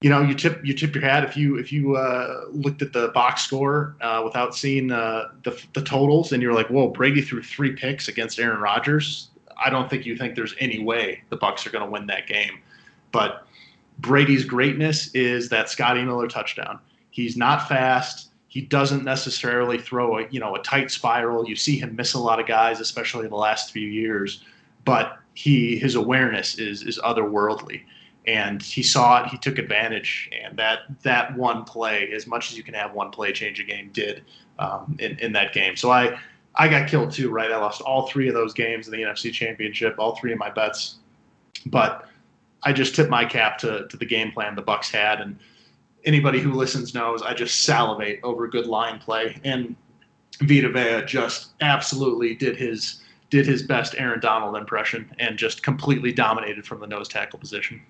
you 0.00 0.10
know, 0.10 0.22
you 0.22 0.34
tip 0.34 0.64
you 0.64 0.74
tip 0.74 0.94
your 0.94 1.02
hat 1.02 1.24
if 1.24 1.36
you 1.36 1.56
if 1.56 1.72
you 1.72 1.96
uh, 1.96 2.44
looked 2.52 2.82
at 2.82 2.92
the 2.92 3.08
box 3.08 3.42
score 3.42 3.96
uh, 4.00 4.22
without 4.24 4.54
seeing 4.54 4.92
uh, 4.92 5.30
the 5.42 5.60
the 5.74 5.82
totals, 5.82 6.30
and 6.30 6.40
you're 6.40 6.54
like, 6.54 6.68
"Whoa, 6.68 6.88
Brady 6.88 7.20
threw 7.20 7.42
three 7.42 7.72
picks 7.72 8.06
against 8.06 8.38
Aaron 8.38 8.60
Rodgers." 8.60 9.30
I 9.60 9.70
don't 9.70 9.90
think 9.90 10.06
you 10.06 10.16
think 10.16 10.36
there's 10.36 10.54
any 10.60 10.78
way 10.78 11.24
the 11.30 11.36
Bucks 11.36 11.66
are 11.66 11.70
going 11.70 11.84
to 11.84 11.90
win 11.90 12.06
that 12.06 12.28
game. 12.28 12.60
But 13.10 13.47
Brady's 13.98 14.44
greatness 14.44 15.12
is 15.14 15.48
that 15.48 15.68
Scotty 15.68 16.04
Miller 16.04 16.28
touchdown. 16.28 16.78
He's 17.10 17.36
not 17.36 17.68
fast. 17.68 18.30
He 18.48 18.60
doesn't 18.60 19.04
necessarily 19.04 19.78
throw 19.78 20.18
a 20.18 20.28
you 20.30 20.40
know 20.40 20.54
a 20.54 20.62
tight 20.62 20.90
spiral. 20.90 21.48
You 21.48 21.56
see 21.56 21.78
him 21.78 21.96
miss 21.96 22.14
a 22.14 22.18
lot 22.18 22.40
of 22.40 22.46
guys, 22.46 22.80
especially 22.80 23.24
in 23.24 23.30
the 23.30 23.36
last 23.36 23.72
few 23.72 23.86
years. 23.86 24.44
But 24.84 25.18
he 25.34 25.78
his 25.78 25.94
awareness 25.94 26.58
is 26.58 26.82
is 26.82 26.98
otherworldly 26.98 27.82
and 28.28 28.62
he 28.62 28.82
saw 28.82 29.24
it. 29.24 29.30
He 29.30 29.38
took 29.38 29.58
advantage, 29.58 30.30
and 30.44 30.56
that 30.58 30.80
that 31.02 31.34
one 31.36 31.64
play, 31.64 32.10
as 32.12 32.26
much 32.26 32.50
as 32.50 32.56
you 32.56 32.62
can 32.62 32.74
have 32.74 32.92
one 32.92 33.10
play 33.10 33.32
change 33.32 33.58
a 33.58 33.64
game, 33.64 33.90
did 33.92 34.22
um, 34.58 34.96
in 35.00 35.18
in 35.18 35.32
that 35.32 35.54
game. 35.54 35.76
So 35.76 35.90
I 35.90 36.18
I 36.54 36.68
got 36.68 36.88
killed 36.88 37.10
too, 37.10 37.30
right? 37.30 37.50
I 37.50 37.56
lost 37.56 37.80
all 37.80 38.06
three 38.06 38.28
of 38.28 38.34
those 38.34 38.52
games 38.52 38.86
in 38.86 38.92
the 38.92 39.02
NFC 39.02 39.32
Championship, 39.32 39.94
all 39.98 40.14
three 40.16 40.32
of 40.32 40.38
my 40.38 40.50
bets, 40.50 40.96
but 41.66 42.06
I 42.62 42.72
just 42.72 42.94
tipped 42.94 43.10
my 43.10 43.24
cap 43.24 43.58
to 43.58 43.86
to 43.88 43.96
the 43.96 44.06
game 44.06 44.32
plan 44.32 44.54
the 44.54 44.62
Bucks 44.62 44.90
had, 44.90 45.20
and 45.20 45.38
anybody 46.04 46.40
who 46.40 46.52
listens 46.52 46.94
knows 46.94 47.22
I 47.22 47.34
just 47.34 47.64
salivate 47.64 48.20
over 48.22 48.48
good 48.48 48.66
line 48.66 48.98
play, 48.98 49.38
and 49.44 49.76
Vita 50.42 50.68
Vea 50.68 51.04
just 51.06 51.50
absolutely 51.60 52.34
did 52.34 52.56
his 52.56 53.02
did 53.30 53.46
his 53.46 53.62
best 53.62 53.94
Aaron 53.98 54.20
Donald 54.20 54.56
impression 54.56 55.14
and 55.18 55.36
just 55.36 55.62
completely 55.62 56.12
dominated 56.12 56.66
from 56.66 56.80
the 56.80 56.86
nose 56.86 57.08
tackle 57.08 57.38
position. 57.38 57.82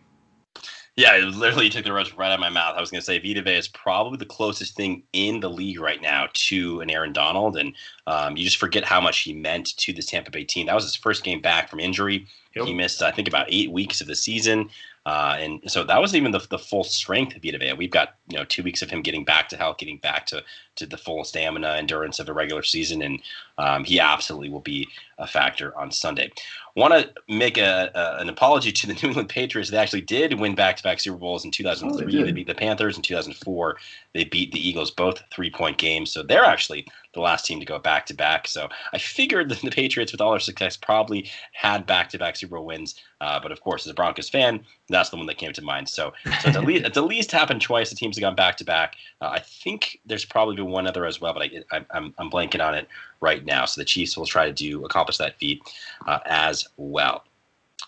Yeah, 0.98 1.14
it 1.14 1.26
literally 1.26 1.68
took 1.68 1.84
the 1.84 1.92
words 1.92 2.12
right 2.18 2.26
out 2.26 2.34
of 2.34 2.40
my 2.40 2.48
mouth. 2.48 2.74
I 2.76 2.80
was 2.80 2.90
going 2.90 3.00
to 3.00 3.04
say 3.04 3.20
Vita 3.20 3.40
Vea 3.40 3.56
is 3.56 3.68
probably 3.68 4.16
the 4.18 4.26
closest 4.26 4.74
thing 4.74 5.04
in 5.12 5.38
the 5.38 5.48
league 5.48 5.78
right 5.78 6.02
now 6.02 6.26
to 6.32 6.80
an 6.80 6.90
Aaron 6.90 7.12
Donald, 7.12 7.56
and 7.56 7.72
um, 8.08 8.36
you 8.36 8.42
just 8.42 8.56
forget 8.56 8.82
how 8.82 9.00
much 9.00 9.20
he 9.20 9.32
meant 9.32 9.76
to 9.76 9.92
this 9.92 10.06
Tampa 10.06 10.32
Bay 10.32 10.42
team. 10.42 10.66
That 10.66 10.74
was 10.74 10.82
his 10.82 10.96
first 10.96 11.22
game 11.22 11.40
back 11.40 11.70
from 11.70 11.78
injury. 11.78 12.26
Yep. 12.56 12.66
He 12.66 12.74
missed, 12.74 13.00
I 13.00 13.12
think, 13.12 13.28
about 13.28 13.46
eight 13.48 13.70
weeks 13.70 14.00
of 14.00 14.08
the 14.08 14.16
season. 14.16 14.70
Uh, 15.06 15.36
and 15.38 15.60
so 15.70 15.84
that 15.84 16.00
was 16.00 16.16
even 16.16 16.32
the, 16.32 16.44
the 16.50 16.58
full 16.58 16.82
strength 16.82 17.36
of 17.36 17.42
Vita 17.42 17.58
Vea. 17.58 17.74
We've 17.74 17.92
got 17.92 18.16
you 18.28 18.36
know 18.36 18.44
two 18.44 18.64
weeks 18.64 18.82
of 18.82 18.90
him 18.90 19.00
getting 19.00 19.24
back 19.24 19.48
to 19.50 19.56
health, 19.56 19.78
getting 19.78 19.98
back 19.98 20.26
to 20.26 20.42
to 20.78 20.86
the 20.86 20.96
full 20.96 21.24
stamina 21.24 21.74
endurance 21.76 22.18
of 22.18 22.28
a 22.28 22.32
regular 22.32 22.62
season, 22.62 23.02
and 23.02 23.20
um, 23.58 23.84
he 23.84 24.00
absolutely 24.00 24.48
will 24.48 24.60
be 24.60 24.88
a 25.18 25.26
factor 25.26 25.76
on 25.76 25.90
Sunday. 25.90 26.30
Want 26.76 26.94
to 26.94 27.12
make 27.28 27.58
a, 27.58 27.90
a, 27.94 28.20
an 28.20 28.28
apology 28.28 28.70
to 28.70 28.86
the 28.86 28.94
New 29.02 29.08
England 29.08 29.28
Patriots. 29.28 29.70
They 29.70 29.76
actually 29.76 30.02
did 30.02 30.38
win 30.38 30.54
back 30.54 30.76
to 30.76 30.82
back 30.82 31.00
Super 31.00 31.18
Bowls 31.18 31.44
in 31.44 31.50
2003. 31.50 32.04
Oh, 32.04 32.18
they, 32.18 32.24
they 32.24 32.32
beat 32.32 32.46
the 32.46 32.54
Panthers 32.54 32.96
in 32.96 33.02
2004. 33.02 33.76
They 34.14 34.24
beat 34.24 34.52
the 34.52 34.68
Eagles 34.68 34.90
both 34.90 35.22
three 35.32 35.50
point 35.50 35.78
games, 35.78 36.12
so 36.12 36.22
they're 36.22 36.44
actually 36.44 36.86
the 37.14 37.20
last 37.20 37.46
team 37.46 37.58
to 37.58 37.66
go 37.66 37.78
back 37.78 38.06
to 38.06 38.14
back. 38.14 38.46
So 38.46 38.68
I 38.92 38.98
figured 38.98 39.48
that 39.48 39.60
the 39.60 39.70
Patriots, 39.70 40.12
with 40.12 40.20
all 40.20 40.30
their 40.30 40.40
success, 40.40 40.76
probably 40.76 41.28
had 41.52 41.86
back 41.86 42.10
to 42.10 42.18
back 42.18 42.36
Super 42.36 42.56
Bowl 42.56 42.66
wins. 42.66 42.94
Uh, 43.20 43.40
but 43.40 43.50
of 43.50 43.60
course, 43.60 43.84
as 43.84 43.90
a 43.90 43.94
Broncos 43.94 44.28
fan, 44.28 44.64
that's 44.88 45.10
the 45.10 45.16
one 45.16 45.26
that 45.26 45.38
came 45.38 45.52
to 45.52 45.62
mind. 45.62 45.88
So, 45.88 46.12
so 46.24 46.48
it's, 46.48 46.56
at 46.56 46.64
least, 46.66 46.84
it's 46.84 46.96
at 46.96 47.04
least 47.04 47.32
happened 47.32 47.60
twice. 47.60 47.90
The 47.90 47.96
teams 47.96 48.16
have 48.16 48.22
gone 48.22 48.36
back 48.36 48.56
to 48.58 48.64
back. 48.64 48.96
Uh, 49.20 49.30
I 49.30 49.40
think 49.40 50.00
there's 50.06 50.24
probably 50.24 50.54
been 50.54 50.67
one 50.70 50.86
other 50.86 51.06
as 51.06 51.20
well, 51.20 51.34
but 51.34 51.42
I, 51.72 51.84
I'm, 51.90 52.14
I'm 52.18 52.30
blanking 52.30 52.64
on 52.64 52.74
it 52.74 52.88
right 53.20 53.44
now. 53.44 53.64
So 53.64 53.80
the 53.80 53.84
Chiefs 53.84 54.16
will 54.16 54.26
try 54.26 54.46
to 54.46 54.52
do 54.52 54.84
accomplish 54.84 55.18
that 55.18 55.38
feat 55.38 55.62
uh, 56.06 56.20
as 56.26 56.66
well. 56.76 57.24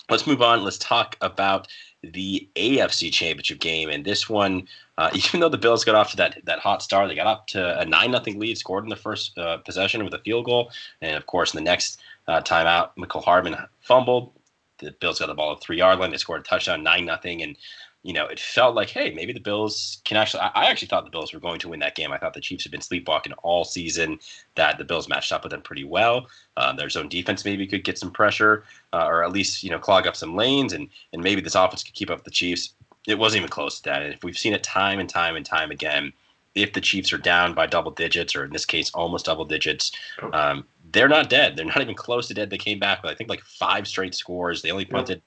let's 0.09 0.27
move 0.27 0.41
on. 0.41 0.63
Let's 0.63 0.77
talk 0.77 1.17
about 1.21 1.67
the 2.03 2.47
AFC 2.55 3.11
Championship 3.13 3.59
game, 3.59 3.89
and 3.89 4.03
this 4.03 4.29
one, 4.29 4.67
uh, 4.97 5.11
even 5.15 5.39
though 5.39 5.49
the 5.49 5.57
Bills 5.57 5.83
got 5.83 5.95
off 5.95 6.11
to 6.11 6.17
that 6.17 6.39
that 6.45 6.59
hot 6.59 6.81
start, 6.81 7.07
they 7.07 7.15
got 7.15 7.27
up 7.27 7.47
to 7.47 7.79
a 7.79 7.85
nine 7.85 8.11
nothing 8.11 8.39
lead, 8.39 8.57
scored 8.57 8.83
in 8.83 8.89
the 8.89 8.95
first 8.95 9.37
uh, 9.37 9.57
possession 9.57 10.03
with 10.03 10.13
a 10.13 10.19
field 10.19 10.45
goal, 10.45 10.71
and 11.01 11.15
of 11.15 11.25
course 11.25 11.53
in 11.53 11.57
the 11.57 11.69
next 11.69 12.01
uh, 12.27 12.41
timeout, 12.41 12.91
Mecole 12.97 13.23
Hardman 13.23 13.55
fumbled. 13.81 14.31
The 14.79 14.91
Bills 14.99 15.19
got 15.19 15.27
the 15.27 15.35
ball 15.35 15.53
at 15.53 15.61
three 15.61 15.77
yard 15.77 15.99
line. 15.99 16.11
They 16.11 16.17
scored 16.17 16.41
a 16.41 16.43
touchdown, 16.43 16.83
nine 16.83 17.05
nothing, 17.05 17.43
and 17.43 17.55
you 18.03 18.13
know, 18.13 18.25
it 18.25 18.39
felt 18.39 18.75
like, 18.75 18.89
hey, 18.89 19.11
maybe 19.11 19.31
the 19.31 19.39
Bills 19.39 20.01
can 20.05 20.17
actually. 20.17 20.41
I, 20.41 20.65
actually 20.65 20.87
thought 20.87 21.03
the 21.03 21.11
Bills 21.11 21.33
were 21.33 21.39
going 21.39 21.59
to 21.59 21.69
win 21.69 21.79
that 21.81 21.95
game. 21.95 22.11
I 22.11 22.17
thought 22.17 22.33
the 22.33 22.41
Chiefs 22.41 22.63
had 22.63 22.71
been 22.71 22.81
sleepwalking 22.81 23.33
all 23.43 23.63
season. 23.63 24.19
That 24.55 24.79
the 24.79 24.83
Bills 24.83 25.07
matched 25.07 25.31
up 25.31 25.43
with 25.43 25.51
them 25.51 25.61
pretty 25.61 25.83
well. 25.83 26.25
Um, 26.57 26.77
their 26.77 26.89
zone 26.89 27.09
defense 27.09 27.45
maybe 27.45 27.67
could 27.67 27.83
get 27.83 27.99
some 27.99 28.11
pressure, 28.11 28.63
uh, 28.91 29.05
or 29.05 29.23
at 29.23 29.31
least 29.31 29.63
you 29.63 29.69
know 29.69 29.77
clog 29.77 30.07
up 30.07 30.15
some 30.15 30.35
lanes, 30.35 30.73
and 30.73 30.89
and 31.13 31.21
maybe 31.21 31.41
this 31.41 31.55
offense 31.55 31.83
could 31.83 31.93
keep 31.93 32.09
up 32.09 32.17
with 32.17 32.25
the 32.25 32.31
Chiefs. 32.31 32.73
It 33.07 33.19
wasn't 33.19 33.41
even 33.41 33.49
close 33.49 33.79
to 33.79 33.89
that. 33.89 34.01
And 34.01 34.13
if 34.13 34.23
we've 34.23 34.37
seen 34.37 34.53
it 34.53 34.63
time 34.63 34.99
and 34.99 35.09
time 35.09 35.35
and 35.35 35.45
time 35.45 35.69
again, 35.69 36.11
if 36.55 36.73
the 36.73 36.81
Chiefs 36.81 37.13
are 37.13 37.17
down 37.17 37.53
by 37.53 37.67
double 37.67 37.91
digits, 37.91 38.35
or 38.35 38.45
in 38.45 38.51
this 38.51 38.65
case, 38.65 38.89
almost 38.95 39.25
double 39.25 39.45
digits, 39.45 39.91
um, 40.33 40.65
they're 40.91 41.07
not 41.07 41.29
dead. 41.29 41.55
They're 41.55 41.65
not 41.65 41.81
even 41.81 41.95
close 41.95 42.27
to 42.27 42.33
dead. 42.33 42.49
They 42.49 42.57
came 42.57 42.79
back 42.79 43.03
with 43.03 43.11
I 43.11 43.15
think 43.15 43.29
like 43.29 43.43
five 43.43 43.87
straight 43.87 44.15
scores. 44.15 44.61
They 44.61 44.71
only 44.71 44.85
punted, 44.85 45.21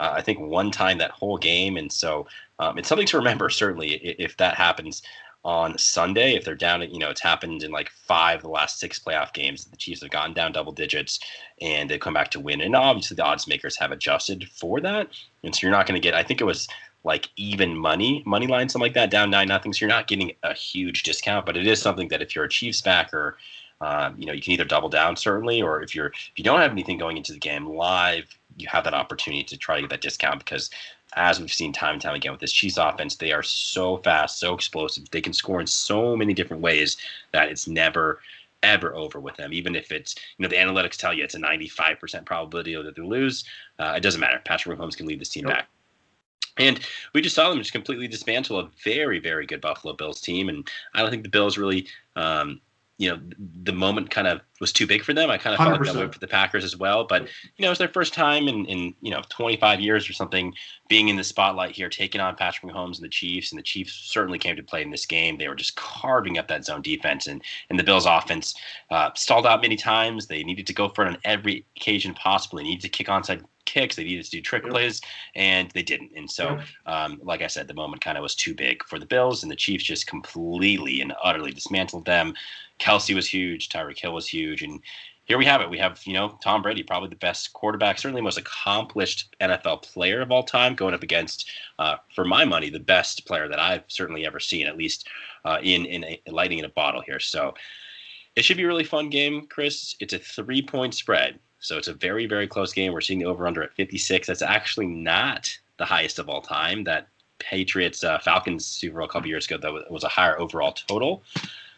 uh, 0.00 0.12
I 0.14 0.22
think, 0.22 0.38
one 0.38 0.70
time 0.70 0.98
that 0.98 1.10
whole 1.10 1.38
game, 1.38 1.76
and 1.76 1.90
so 1.90 2.26
um, 2.58 2.78
it's 2.78 2.88
something 2.88 3.06
to 3.08 3.18
remember. 3.18 3.48
Certainly, 3.48 3.94
if 3.94 4.36
that 4.36 4.54
happens 4.54 5.02
on 5.44 5.78
Sunday, 5.78 6.34
if 6.34 6.44
they're 6.44 6.54
down, 6.54 6.82
you 6.82 6.98
know, 6.98 7.08
it's 7.08 7.20
happened 7.20 7.62
in 7.62 7.70
like 7.70 7.88
five 7.90 8.36
of 8.36 8.42
the 8.42 8.48
last 8.48 8.80
six 8.80 8.98
playoff 8.98 9.32
games. 9.32 9.64
The 9.64 9.76
Chiefs 9.76 10.02
have 10.02 10.10
gone 10.10 10.34
down 10.34 10.52
double 10.52 10.72
digits 10.72 11.20
and 11.60 11.88
they 11.88 11.98
come 11.98 12.14
back 12.14 12.32
to 12.32 12.40
win. 12.40 12.60
And 12.60 12.74
obviously, 12.74 13.14
the 13.14 13.24
odds 13.24 13.46
makers 13.46 13.76
have 13.78 13.92
adjusted 13.92 14.48
for 14.48 14.80
that, 14.80 15.08
and 15.42 15.54
so 15.54 15.60
you're 15.62 15.76
not 15.76 15.86
going 15.86 16.00
to 16.00 16.04
get. 16.04 16.14
I 16.14 16.22
think 16.22 16.40
it 16.40 16.44
was 16.44 16.68
like 17.04 17.28
even 17.36 17.76
money, 17.76 18.22
money 18.26 18.48
line, 18.48 18.68
something 18.68 18.86
like 18.86 18.94
that, 18.94 19.10
down 19.10 19.30
nine 19.30 19.48
nothing. 19.48 19.72
So 19.72 19.84
you're 19.84 19.88
not 19.88 20.08
getting 20.08 20.32
a 20.42 20.52
huge 20.52 21.04
discount, 21.04 21.46
but 21.46 21.56
it 21.56 21.66
is 21.66 21.80
something 21.80 22.08
that 22.08 22.20
if 22.20 22.34
you're 22.34 22.46
a 22.46 22.48
Chiefs 22.48 22.80
backer 22.80 23.36
um, 23.80 24.16
you 24.18 24.26
know, 24.26 24.32
you 24.32 24.40
can 24.40 24.52
either 24.52 24.64
double 24.64 24.88
down 24.88 25.16
certainly, 25.16 25.60
or 25.60 25.82
if 25.82 25.94
you're 25.94 26.06
if 26.06 26.32
you 26.36 26.44
don't 26.44 26.60
have 26.60 26.72
anything 26.72 26.98
going 26.98 27.16
into 27.16 27.32
the 27.32 27.38
game 27.38 27.66
live, 27.66 28.38
you 28.56 28.68
have 28.68 28.84
that 28.84 28.94
opportunity 28.94 29.44
to 29.44 29.56
try 29.56 29.76
to 29.76 29.82
get 29.82 29.90
that 29.90 30.00
discount 30.00 30.38
because 30.38 30.70
as 31.14 31.40
we've 31.40 31.52
seen 31.52 31.72
time 31.72 31.94
and 31.94 32.02
time 32.02 32.14
again 32.14 32.32
with 32.32 32.40
this 32.40 32.52
Chiefs 32.52 32.78
offense, 32.78 33.16
they 33.16 33.32
are 33.32 33.42
so 33.42 33.98
fast, 33.98 34.38
so 34.40 34.54
explosive. 34.54 35.08
They 35.10 35.20
can 35.20 35.32
score 35.32 35.60
in 35.60 35.66
so 35.66 36.16
many 36.16 36.34
different 36.34 36.62
ways 36.62 36.96
that 37.32 37.48
it's 37.48 37.68
never 37.68 38.20
ever 38.62 38.94
over 38.94 39.20
with 39.20 39.36
them. 39.36 39.52
Even 39.52 39.76
if 39.76 39.92
it's, 39.92 40.16
you 40.36 40.42
know, 40.42 40.48
the 40.48 40.56
analytics 40.56 40.96
tell 40.96 41.12
you 41.12 41.22
it's 41.22 41.34
a 41.34 41.38
95% 41.38 42.24
probability 42.24 42.74
that 42.74 42.96
they 42.96 43.02
lose, 43.02 43.44
uh, 43.78 43.94
it 43.96 44.00
doesn't 44.00 44.20
matter. 44.20 44.40
Patrick 44.44 44.78
Mahomes 44.78 44.96
can 44.96 45.06
lead 45.06 45.20
this 45.20 45.28
team 45.28 45.44
nope. 45.44 45.54
back. 45.54 45.68
And 46.58 46.80
we 47.12 47.20
just 47.20 47.36
saw 47.36 47.50
them 47.50 47.58
just 47.58 47.72
completely 47.72 48.08
dismantle 48.08 48.58
a 48.58 48.70
very, 48.82 49.18
very 49.18 49.46
good 49.46 49.60
Buffalo 49.60 49.94
Bills 49.94 50.20
team. 50.20 50.48
And 50.48 50.68
I 50.94 51.02
don't 51.02 51.10
think 51.10 51.22
the 51.22 51.28
Bills 51.28 51.58
really 51.58 51.86
um, 52.16 52.60
you 52.98 53.10
know 53.10 53.20
the 53.62 53.72
moment 53.72 54.10
kind 54.10 54.26
of 54.26 54.40
was 54.58 54.72
too 54.72 54.86
big 54.86 55.02
for 55.04 55.12
them. 55.12 55.30
I 55.30 55.36
kind 55.36 55.54
of 55.54 55.60
100%. 55.60 55.66
felt 55.66 55.80
like 55.80 55.92
that 55.92 56.06
way 56.06 56.12
for 56.12 56.18
the 56.18 56.26
Packers 56.26 56.64
as 56.64 56.76
well. 56.76 57.04
But 57.04 57.22
you 57.22 57.62
know, 57.62 57.66
it 57.66 57.70
was 57.70 57.78
their 57.78 57.88
first 57.88 58.14
time 58.14 58.48
in 58.48 58.64
in 58.66 58.94
you 59.02 59.10
know 59.10 59.22
25 59.28 59.80
years 59.80 60.08
or 60.08 60.14
something 60.14 60.54
being 60.88 61.08
in 61.08 61.16
the 61.16 61.24
spotlight 61.24 61.74
here, 61.74 61.90
taking 61.90 62.20
on 62.20 62.36
Patrick 62.36 62.72
Mahomes 62.72 62.96
and 62.96 63.04
the 63.04 63.10
Chiefs. 63.10 63.52
And 63.52 63.58
the 63.58 63.62
Chiefs 63.62 63.92
certainly 63.92 64.38
came 64.38 64.56
to 64.56 64.62
play 64.62 64.82
in 64.82 64.90
this 64.90 65.04
game. 65.04 65.36
They 65.36 65.48
were 65.48 65.54
just 65.54 65.76
carving 65.76 66.38
up 66.38 66.48
that 66.48 66.64
zone 66.64 66.82
defense, 66.82 67.26
and 67.26 67.42
and 67.68 67.78
the 67.78 67.84
Bills' 67.84 68.06
offense 68.06 68.54
uh, 68.90 69.10
stalled 69.14 69.46
out 69.46 69.60
many 69.60 69.76
times. 69.76 70.26
They 70.26 70.42
needed 70.42 70.66
to 70.66 70.74
go 70.74 70.88
for 70.88 71.04
it 71.04 71.08
on 71.08 71.18
every 71.24 71.66
occasion 71.76 72.14
possible. 72.14 72.58
They 72.58 72.64
needed 72.64 72.82
to 72.82 72.88
kick 72.88 73.08
onside 73.08 73.44
kicks. 73.76 73.96
They 73.96 74.04
needed 74.04 74.24
to 74.24 74.30
do 74.30 74.40
trick 74.40 74.62
yep. 74.62 74.72
plays, 74.72 75.00
and 75.34 75.70
they 75.72 75.82
didn't. 75.82 76.12
And 76.16 76.30
so, 76.30 76.58
um, 76.86 77.20
like 77.22 77.42
I 77.42 77.46
said, 77.46 77.68
the 77.68 77.74
moment 77.74 78.02
kind 78.02 78.16
of 78.16 78.22
was 78.22 78.34
too 78.34 78.54
big 78.54 78.82
for 78.84 78.98
the 78.98 79.06
Bills, 79.06 79.42
and 79.42 79.52
the 79.52 79.56
Chiefs 79.56 79.84
just 79.84 80.06
completely 80.06 81.00
and 81.02 81.12
utterly 81.22 81.52
dismantled 81.52 82.06
them. 82.06 82.34
Kelce 82.78 83.14
was 83.14 83.28
huge, 83.28 83.68
Tyreek 83.68 83.98
Hill 83.98 84.14
was 84.14 84.28
huge, 84.28 84.62
and 84.62 84.80
here 85.26 85.38
we 85.38 85.44
have 85.44 85.60
it. 85.60 85.68
We 85.68 85.78
have, 85.78 86.00
you 86.04 86.12
know, 86.12 86.38
Tom 86.42 86.62
Brady, 86.62 86.84
probably 86.84 87.08
the 87.08 87.16
best 87.16 87.52
quarterback, 87.52 87.98
certainly 87.98 88.22
most 88.22 88.38
accomplished 88.38 89.34
NFL 89.40 89.82
player 89.82 90.20
of 90.22 90.30
all 90.30 90.44
time, 90.44 90.74
going 90.74 90.94
up 90.94 91.02
against, 91.02 91.50
uh, 91.78 91.96
for 92.14 92.24
my 92.24 92.44
money, 92.44 92.70
the 92.70 92.78
best 92.78 93.26
player 93.26 93.48
that 93.48 93.58
I've 93.58 93.82
certainly 93.88 94.24
ever 94.24 94.38
seen, 94.38 94.66
at 94.66 94.76
least 94.76 95.08
uh, 95.44 95.58
in 95.62 95.84
in 95.84 96.04
a, 96.04 96.20
lighting 96.28 96.60
in 96.60 96.64
a 96.64 96.70
bottle 96.70 97.02
here. 97.02 97.20
So 97.20 97.54
it 98.36 98.44
should 98.44 98.56
be 98.56 98.62
a 98.62 98.68
really 98.68 98.84
fun 98.84 99.10
game, 99.10 99.46
Chris. 99.48 99.96
It's 99.98 100.12
a 100.12 100.18
three 100.18 100.62
point 100.62 100.94
spread, 100.94 101.38
so 101.66 101.76
it's 101.76 101.88
a 101.88 101.94
very 101.94 102.26
very 102.26 102.46
close 102.46 102.72
game. 102.72 102.92
We're 102.92 103.00
seeing 103.00 103.18
the 103.18 103.24
over 103.26 103.46
under 103.46 103.62
at 103.62 103.74
56. 103.74 104.28
That's 104.28 104.42
actually 104.42 104.86
not 104.86 105.50
the 105.78 105.84
highest 105.84 106.18
of 106.18 106.28
all 106.28 106.40
time. 106.40 106.84
That 106.84 107.08
Patriots 107.38 108.04
uh, 108.04 108.18
Falcons 108.20 108.64
Super 108.64 108.98
Bowl 108.98 109.06
a 109.06 109.08
couple 109.08 109.28
years 109.28 109.46
ago 109.46 109.58
that 109.58 109.90
was 109.90 110.04
a 110.04 110.08
higher 110.08 110.38
overall 110.38 110.72
total. 110.72 111.22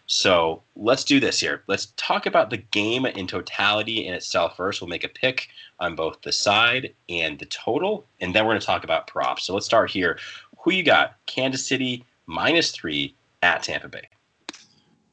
So 0.07 0.63
let's 0.77 1.05
do 1.05 1.21
this 1.21 1.41
here. 1.41 1.63
Let's 1.67 1.93
talk 1.97 2.27
about 2.27 2.51
the 2.51 2.59
game 2.59 3.07
in 3.07 3.27
totality 3.27 4.07
in 4.07 4.15
itself 4.15 4.57
first. 4.57 4.81
We'll 4.81 4.89
make 4.89 5.05
a 5.05 5.09
pick 5.09 5.49
on 5.81 5.95
both 5.95 6.21
the 6.23 6.33
side 6.33 6.95
and 7.09 7.39
the 7.39 7.47
total, 7.47 8.07
and 8.21 8.35
then 8.35 8.45
we're 8.45 8.53
going 8.53 8.61
to 8.61 8.67
talk 8.67 8.85
about 8.85 9.07
props. 9.07 9.45
So 9.45 9.55
let's 9.55 9.67
start 9.67 9.91
here. 9.91 10.19
Who 10.61 10.73
you 10.73 10.83
got? 10.83 11.17
Kansas 11.27 11.67
City 11.67 12.05
minus 12.27 12.73
three 12.73 13.15
at 13.43 13.63
Tampa 13.63 13.89
Bay. 13.89 14.09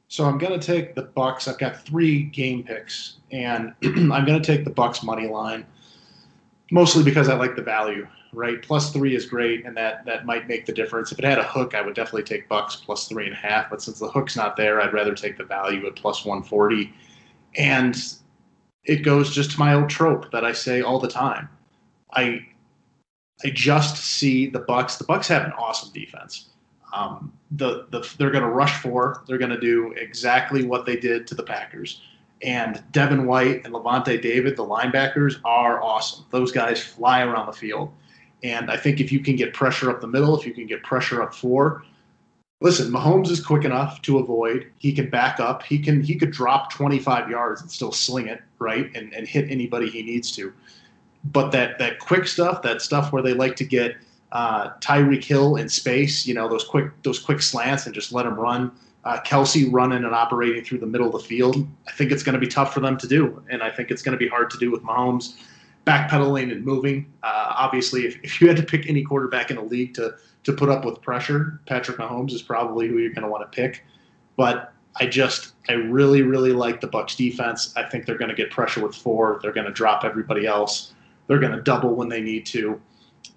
So 0.08 0.24
I'm 0.24 0.38
going 0.38 0.58
to 0.58 0.64
take 0.64 0.94
the 0.94 1.02
Bucks. 1.02 1.48
I've 1.48 1.58
got 1.58 1.84
three 1.84 2.24
game 2.24 2.62
picks, 2.62 3.16
and 3.32 3.74
I'm 3.82 4.24
going 4.24 4.40
to 4.40 4.56
take 4.56 4.64
the 4.64 4.70
Bucks 4.70 5.02
money 5.02 5.28
line, 5.28 5.66
mostly 6.70 7.02
because 7.02 7.28
I 7.28 7.34
like 7.34 7.56
the 7.56 7.62
value 7.62 8.06
right? 8.36 8.60
Plus 8.62 8.92
three 8.92 9.16
is 9.16 9.26
great, 9.26 9.64
and 9.64 9.76
that 9.76 10.04
that 10.04 10.26
might 10.26 10.46
make 10.46 10.66
the 10.66 10.72
difference. 10.72 11.10
If 11.10 11.18
it 11.18 11.24
had 11.24 11.38
a 11.38 11.44
hook, 11.44 11.74
I 11.74 11.80
would 11.80 11.94
definitely 11.94 12.24
take 12.24 12.48
Bucks 12.48 12.76
plus 12.76 13.08
three 13.08 13.24
and 13.24 13.32
a 13.32 13.36
half. 13.36 13.70
But 13.70 13.82
since 13.82 13.98
the 13.98 14.08
hook's 14.08 14.36
not 14.36 14.56
there, 14.56 14.80
I'd 14.80 14.92
rather 14.92 15.14
take 15.14 15.38
the 15.38 15.44
value 15.44 15.86
at 15.86 15.96
plus 15.96 16.24
one 16.24 16.42
forty. 16.42 16.92
And 17.56 17.96
it 18.84 19.02
goes 19.02 19.34
just 19.34 19.52
to 19.52 19.58
my 19.58 19.74
old 19.74 19.88
trope 19.88 20.30
that 20.30 20.44
I 20.44 20.52
say 20.52 20.82
all 20.82 21.00
the 21.00 21.08
time. 21.08 21.48
I 22.12 22.46
I 23.44 23.50
just 23.50 23.96
see 23.96 24.48
the 24.48 24.60
Bucks. 24.60 24.96
The 24.96 25.04
Bucks 25.04 25.28
have 25.28 25.44
an 25.44 25.52
awesome 25.52 25.92
defense. 25.92 26.50
Um, 26.96 27.32
the, 27.52 27.86
the 27.90 28.08
they're 28.18 28.30
going 28.30 28.44
to 28.44 28.50
rush 28.50 28.80
for. 28.80 29.22
They're 29.26 29.38
going 29.38 29.50
to 29.50 29.60
do 29.60 29.92
exactly 29.96 30.64
what 30.64 30.86
they 30.86 30.96
did 30.96 31.26
to 31.28 31.34
the 31.34 31.42
Packers. 31.42 32.00
And 32.42 32.82
Devin 32.92 33.26
White 33.26 33.64
and 33.64 33.74
Lavonte 33.74 34.20
David, 34.20 34.56
the 34.56 34.64
linebackers, 34.64 35.40
are 35.44 35.82
awesome. 35.82 36.24
Those 36.30 36.52
guys 36.52 36.82
fly 36.82 37.22
around 37.22 37.46
the 37.46 37.52
field. 37.52 37.92
And 38.42 38.70
I 38.70 38.76
think 38.76 39.00
if 39.00 39.10
you 39.10 39.20
can 39.20 39.36
get 39.36 39.54
pressure 39.54 39.90
up 39.90 40.00
the 40.00 40.06
middle, 40.06 40.38
if 40.38 40.46
you 40.46 40.52
can 40.52 40.66
get 40.66 40.82
pressure 40.82 41.22
up 41.22 41.34
four, 41.34 41.82
listen, 42.60 42.90
Mahomes 42.90 43.30
is 43.30 43.44
quick 43.44 43.64
enough 43.64 44.02
to 44.02 44.18
avoid. 44.18 44.70
He 44.78 44.92
can 44.92 45.08
back 45.08 45.40
up. 45.40 45.62
He 45.62 45.78
can 45.78 46.02
he 46.02 46.16
could 46.16 46.30
drop 46.30 46.72
25 46.72 47.30
yards 47.30 47.62
and 47.62 47.70
still 47.70 47.92
sling 47.92 48.28
it 48.28 48.42
right 48.58 48.90
and, 48.94 49.14
and 49.14 49.26
hit 49.26 49.50
anybody 49.50 49.88
he 49.88 50.02
needs 50.02 50.30
to. 50.36 50.52
But 51.24 51.50
that 51.52 51.78
that 51.78 51.98
quick 51.98 52.26
stuff, 52.26 52.62
that 52.62 52.82
stuff 52.82 53.12
where 53.12 53.22
they 53.22 53.34
like 53.34 53.56
to 53.56 53.64
get 53.64 53.96
uh, 54.32 54.70
Tyreek 54.80 55.24
Hill 55.24 55.56
in 55.56 55.68
space, 55.68 56.26
you 56.26 56.34
know, 56.34 56.48
those 56.48 56.64
quick 56.64 56.90
those 57.02 57.18
quick 57.18 57.42
slants 57.42 57.86
and 57.86 57.94
just 57.94 58.12
let 58.12 58.26
him 58.26 58.38
run. 58.38 58.72
Uh, 59.04 59.20
Kelce 59.20 59.72
running 59.72 60.04
and 60.04 60.12
operating 60.12 60.64
through 60.64 60.78
the 60.78 60.86
middle 60.86 61.06
of 61.06 61.12
the 61.12 61.28
field. 61.28 61.66
I 61.86 61.92
think 61.92 62.10
it's 62.10 62.24
going 62.24 62.34
to 62.34 62.40
be 62.40 62.48
tough 62.48 62.74
for 62.74 62.80
them 62.80 62.96
to 62.98 63.06
do, 63.06 63.42
and 63.48 63.62
I 63.62 63.70
think 63.70 63.90
it's 63.90 64.02
going 64.02 64.12
to 64.12 64.18
be 64.18 64.28
hard 64.28 64.50
to 64.50 64.58
do 64.58 64.70
with 64.70 64.82
Mahomes 64.82 65.36
backpedaling 65.86 66.50
and 66.50 66.64
moving. 66.64 67.10
Uh, 67.22 67.54
obviously, 67.56 68.04
if, 68.04 68.18
if 68.22 68.40
you 68.40 68.48
had 68.48 68.56
to 68.56 68.62
pick 68.62 68.88
any 68.88 69.04
quarterback 69.04 69.50
in 69.50 69.56
the 69.56 69.62
league 69.62 69.94
to 69.94 70.16
to 70.42 70.52
put 70.52 70.68
up 70.68 70.84
with 70.84 71.00
pressure, 71.02 71.60
Patrick 71.66 71.98
Mahomes 71.98 72.32
is 72.32 72.42
probably 72.42 72.88
who 72.88 72.98
you're 72.98 73.12
going 73.12 73.22
to 73.22 73.28
want 73.28 73.50
to 73.50 73.56
pick. 73.56 73.84
But 74.36 74.72
I 75.00 75.06
just 75.06 75.52
I 75.68 75.74
really 75.74 76.22
really 76.22 76.52
like 76.52 76.80
the 76.80 76.88
Bucks 76.88 77.14
defense. 77.14 77.72
I 77.76 77.84
think 77.84 78.06
they're 78.06 78.18
going 78.18 78.30
to 78.30 78.34
get 78.34 78.50
pressure 78.50 78.84
with 78.84 78.94
four. 78.94 79.38
They're 79.40 79.52
going 79.52 79.66
to 79.66 79.72
drop 79.72 80.04
everybody 80.04 80.46
else. 80.46 80.92
They're 81.28 81.38
going 81.38 81.52
to 81.52 81.62
double 81.62 81.94
when 81.94 82.08
they 82.08 82.20
need 82.20 82.44
to. 82.46 82.80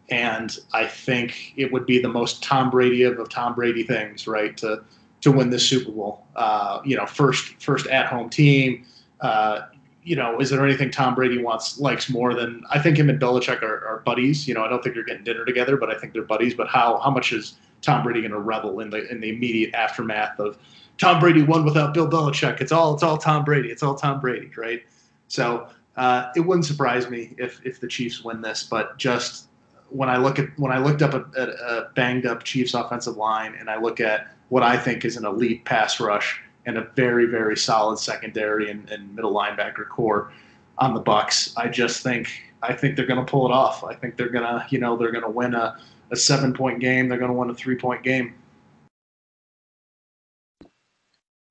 And 0.10 0.58
I 0.74 0.86
think 0.86 1.54
it 1.56 1.72
would 1.72 1.86
be 1.86 2.00
the 2.00 2.10
most 2.10 2.44
Tom 2.44 2.70
Brady 2.70 3.04
of, 3.04 3.30
Tom 3.30 3.54
Brady 3.56 3.84
things, 3.84 4.28
right? 4.28 4.56
To 4.58 4.84
to 5.22 5.32
win 5.32 5.50
this 5.50 5.68
Super 5.68 5.92
Bowl. 5.92 6.26
Uh, 6.36 6.82
you 6.86 6.96
know, 6.96 7.06
first 7.06 7.62
first 7.62 7.88
at 7.88 8.08
home 8.08 8.30
team. 8.30 8.86
Uh, 9.22 9.62
you 10.04 10.16
know, 10.16 10.40
is 10.40 10.50
there 10.50 10.66
anything 10.66 10.90
Tom 10.90 11.14
Brady 11.14 11.38
wants 11.44 11.80
likes 11.80 12.10
more 12.10 12.34
than 12.34 12.64
I 12.70 12.80
think 12.80 12.98
him 12.98 13.10
and 13.10 13.20
Belichick 13.20 13.62
are, 13.62 13.86
are, 13.86 14.02
buddies. 14.06 14.48
You 14.48 14.54
know, 14.54 14.64
I 14.64 14.70
don't 14.70 14.82
think 14.82 14.96
they're 14.96 15.04
getting 15.04 15.26
dinner 15.26 15.46
together, 15.46 15.78
but 15.78 15.90
I 15.90 16.00
think 16.00 16.14
they're 16.14 16.24
buddies. 16.24 16.56
But 16.56 16.68
how 16.68 16.98
how 17.00 17.12
much 17.12 17.32
is 17.34 17.58
Tom 17.82 18.04
Brady 18.04 18.22
going 18.22 18.32
to 18.32 18.40
revel 18.40 18.80
in 18.80 18.90
the 18.90 19.10
in 19.12 19.20
the 19.20 19.30
immediate 19.30 19.74
aftermath 19.76 20.40
of 20.40 20.58
Tom 20.98 21.20
Brady 21.20 21.44
won 21.44 21.66
without 21.66 21.94
Bill 21.94 22.10
Belichick? 22.10 22.62
It's 22.62 22.72
all 22.72 22.94
it's 22.94 23.04
all 23.04 23.18
Tom 23.18 23.44
Brady. 23.44 23.70
It's 23.70 23.84
all 23.84 23.96
Tom 23.96 24.20
Brady, 24.20 24.50
right? 24.58 24.82
So 25.28 25.68
uh, 25.98 26.32
it 26.36 26.40
wouldn't 26.40 26.66
surprise 26.66 27.10
me 27.10 27.36
if 27.38 27.60
if 27.66 27.82
the 27.82 27.88
Chiefs 27.88 28.24
win 28.24 28.42
this, 28.42 28.64
but 28.64 28.98
just 28.98 29.49
when 29.90 30.10
I 30.10 30.18
look 30.18 30.40
at 30.40 30.48
when 30.58 30.72
I 30.72 30.78
looked 30.78 31.02
up 31.02 31.14
at, 31.14 31.36
at 31.36 31.50
a 31.50 31.90
banged 31.96 32.26
up 32.26 32.44
Chiefs 32.44 32.74
offensive 32.74 33.18
line 33.18 33.56
and 33.60 33.70
I 33.70 33.80
look 33.80 34.00
at 34.00 34.36
what 34.50 34.64
I 34.64 34.78
think 34.78 35.06
is 35.06 35.18
an 35.18 35.26
elite 35.26 35.66
pass 35.66 36.00
rush 36.00 36.42
and 36.66 36.78
a 36.78 36.84
very 36.96 37.26
very 37.26 37.58
solid 37.58 38.00
secondary 38.00 38.70
and, 38.70 38.90
and 38.90 39.16
middle 39.16 39.34
linebacker 39.34 39.88
core 39.90 40.32
on 40.78 40.94
the 40.94 41.00
Bucks. 41.00 41.54
I 41.58 41.68
just 41.68 42.04
think 42.04 42.30
I 42.62 42.74
think 42.74 42.96
they're 42.96 43.06
going 43.06 43.24
to 43.24 43.30
pull 43.30 43.46
it 43.48 43.52
off. 43.54 43.84
I 43.84 43.94
think 43.94 44.18
they're 44.18 44.30
going 44.30 44.44
to, 44.44 44.66
you 44.70 44.80
know, 44.80 44.98
they're 44.98 45.12
going 45.12 45.24
to 45.24 45.30
win 45.30 45.54
a, 45.54 45.78
a 46.12 46.16
seven 46.16 46.54
point 46.54 46.80
game. 46.80 47.08
They're 47.08 47.18
going 47.18 47.32
to 47.32 47.38
win 47.38 47.50
a 47.50 47.56
three 47.56 47.76
point 47.76 48.04
game. 48.04 48.36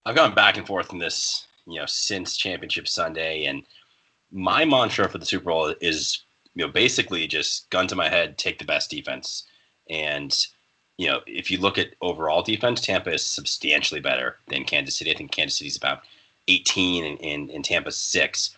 I've 0.04 0.16
gone 0.16 0.34
back 0.34 0.56
and 0.56 0.66
forth 0.66 0.92
in 0.92 0.98
this, 0.98 1.46
you 1.66 1.80
know, 1.80 1.86
since 1.86 2.36
Championship 2.36 2.88
Sunday, 2.88 3.44
and 3.44 3.62
my 4.30 4.64
mantra 4.64 5.08
for 5.08 5.18
the 5.18 5.26
Super 5.26 5.46
Bowl 5.46 5.74
is, 5.80 6.24
you 6.58 6.66
know, 6.66 6.72
basically 6.72 7.28
just 7.28 7.70
gun 7.70 7.86
to 7.86 7.94
my 7.94 8.08
head, 8.08 8.36
take 8.36 8.58
the 8.58 8.64
best 8.64 8.90
defense. 8.90 9.44
And, 9.88 10.36
you 10.96 11.06
know, 11.06 11.20
if 11.24 11.52
you 11.52 11.58
look 11.58 11.78
at 11.78 11.94
overall 12.00 12.42
defense, 12.42 12.80
Tampa 12.80 13.12
is 13.12 13.24
substantially 13.24 14.00
better 14.00 14.38
than 14.48 14.64
Kansas 14.64 14.96
City. 14.96 15.12
I 15.12 15.14
think 15.14 15.30
Kansas 15.30 15.56
City's 15.56 15.76
about 15.76 16.02
18 16.48 17.04
and, 17.04 17.20
and, 17.22 17.50
and 17.50 17.64
Tampa's 17.64 17.96
six. 17.96 18.56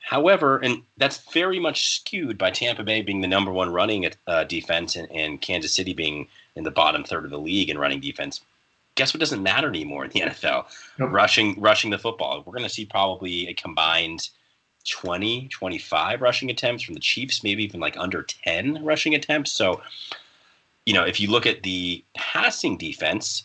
However, 0.00 0.56
and 0.56 0.82
that's 0.96 1.18
very 1.30 1.58
much 1.58 1.96
skewed 1.96 2.38
by 2.38 2.50
Tampa 2.50 2.82
Bay 2.82 3.02
being 3.02 3.20
the 3.20 3.28
number 3.28 3.52
one 3.52 3.74
running 3.74 4.10
uh, 4.26 4.44
defense 4.44 4.96
and, 4.96 5.10
and 5.12 5.38
Kansas 5.38 5.74
City 5.74 5.92
being 5.92 6.28
in 6.56 6.64
the 6.64 6.70
bottom 6.70 7.04
third 7.04 7.26
of 7.26 7.30
the 7.30 7.38
league 7.38 7.68
in 7.68 7.76
running 7.76 8.00
defense. 8.00 8.40
Guess 8.94 9.12
what 9.12 9.20
doesn't 9.20 9.42
matter 9.42 9.68
anymore 9.68 10.06
in 10.06 10.10
the 10.12 10.20
NFL? 10.20 10.64
Nope. 10.98 11.12
Rushing 11.12 11.60
rushing 11.60 11.90
the 11.90 11.98
football. 11.98 12.42
We're 12.46 12.54
going 12.54 12.62
to 12.62 12.70
see 12.70 12.86
probably 12.86 13.48
a 13.48 13.52
combined 13.52 14.30
20, 14.88 15.48
25 15.48 16.20
rushing 16.20 16.50
attempts 16.50 16.82
from 16.82 16.94
the 16.94 17.00
Chiefs, 17.00 17.42
maybe 17.44 17.64
even 17.64 17.80
like 17.80 17.96
under 17.96 18.22
10 18.22 18.84
rushing 18.84 19.14
attempts. 19.14 19.52
So, 19.52 19.80
you 20.86 20.94
know, 20.94 21.04
if 21.04 21.20
you 21.20 21.30
look 21.30 21.46
at 21.46 21.62
the 21.62 22.02
passing 22.14 22.76
defense, 22.76 23.44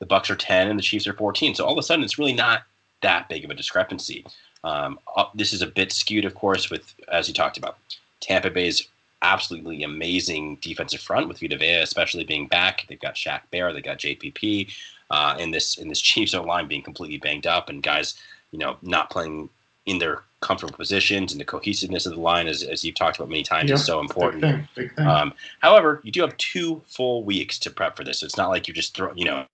the 0.00 0.06
Bucks 0.06 0.30
are 0.30 0.36
10 0.36 0.68
and 0.68 0.78
the 0.78 0.82
Chiefs 0.82 1.06
are 1.06 1.14
14. 1.14 1.54
So 1.54 1.64
all 1.64 1.72
of 1.72 1.78
a 1.78 1.82
sudden, 1.82 2.04
it's 2.04 2.18
really 2.18 2.32
not 2.32 2.62
that 3.02 3.28
big 3.28 3.44
of 3.44 3.50
a 3.50 3.54
discrepancy. 3.54 4.24
Um, 4.64 4.98
uh, 5.16 5.26
this 5.34 5.52
is 5.52 5.62
a 5.62 5.66
bit 5.66 5.92
skewed, 5.92 6.24
of 6.24 6.34
course, 6.34 6.70
with 6.70 6.94
as 7.08 7.28
you 7.28 7.34
talked 7.34 7.58
about 7.58 7.78
Tampa 8.20 8.50
Bay's 8.50 8.88
absolutely 9.22 9.82
amazing 9.82 10.56
defensive 10.60 11.00
front 11.00 11.28
with 11.28 11.40
Vita 11.40 11.56
Vea, 11.56 11.82
especially 11.82 12.24
being 12.24 12.46
back. 12.46 12.84
They've 12.88 13.00
got 13.00 13.14
Shaq 13.14 13.42
Barrett, 13.50 13.74
they've 13.74 13.84
got 13.84 13.98
JPP, 13.98 14.70
uh, 15.10 15.36
in 15.38 15.50
this 15.50 15.78
in 15.78 15.88
this 15.88 16.00
Chiefs 16.00 16.34
O 16.34 16.42
line 16.42 16.68
being 16.68 16.82
completely 16.82 17.18
banged 17.18 17.46
up, 17.46 17.68
and 17.68 17.82
guys, 17.82 18.14
you 18.50 18.58
know, 18.58 18.76
not 18.82 19.10
playing 19.10 19.48
in 19.86 19.98
their 19.98 20.22
comfortable 20.40 20.76
positions, 20.76 21.32
and 21.32 21.40
the 21.40 21.44
cohesiveness 21.44 22.06
of 22.06 22.14
the 22.14 22.20
line, 22.20 22.46
as, 22.46 22.62
as 22.62 22.84
you've 22.84 22.94
talked 22.94 23.16
about 23.16 23.28
many 23.28 23.42
times, 23.42 23.70
is 23.70 23.84
so 23.84 24.00
important. 24.00 24.42
Big 24.42 24.50
thing, 24.50 24.68
big 24.74 24.94
thing. 24.94 25.06
Um, 25.06 25.34
however, 25.60 26.00
you 26.04 26.12
do 26.12 26.20
have 26.20 26.36
two 26.36 26.80
full 26.86 27.24
weeks 27.24 27.58
to 27.60 27.70
prep 27.70 27.96
for 27.96 28.04
this. 28.04 28.20
So 28.20 28.26
it's 28.26 28.36
not 28.36 28.48
like 28.48 28.68
you're 28.68 28.74
just 28.74 28.94
throwing, 28.94 29.18
you 29.18 29.24
know, 29.24 29.46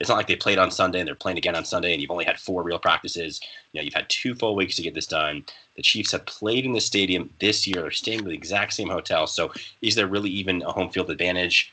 it's 0.00 0.08
not 0.08 0.16
like 0.16 0.26
they 0.26 0.36
played 0.36 0.58
on 0.58 0.70
Sunday 0.70 0.98
and 1.00 1.06
they're 1.06 1.14
playing 1.14 1.38
again 1.38 1.56
on 1.56 1.64
Sunday 1.64 1.92
and 1.92 2.00
you've 2.00 2.10
only 2.10 2.24
had 2.24 2.38
four 2.38 2.62
real 2.62 2.78
practices. 2.78 3.40
You 3.72 3.80
know, 3.80 3.84
you've 3.84 3.94
had 3.94 4.08
two 4.08 4.34
full 4.34 4.54
weeks 4.54 4.76
to 4.76 4.82
get 4.82 4.94
this 4.94 5.06
done. 5.06 5.44
The 5.76 5.82
Chiefs 5.82 6.12
have 6.12 6.26
played 6.26 6.64
in 6.64 6.72
the 6.72 6.80
stadium 6.80 7.30
this 7.38 7.66
year. 7.66 7.82
They're 7.82 7.90
staying 7.90 8.20
in 8.20 8.24
the 8.26 8.32
exact 8.32 8.74
same 8.74 8.88
hotel. 8.88 9.26
So 9.26 9.52
is 9.82 9.94
there 9.94 10.06
really 10.06 10.30
even 10.30 10.62
a 10.62 10.72
home 10.72 10.90
field 10.90 11.10
advantage? 11.10 11.72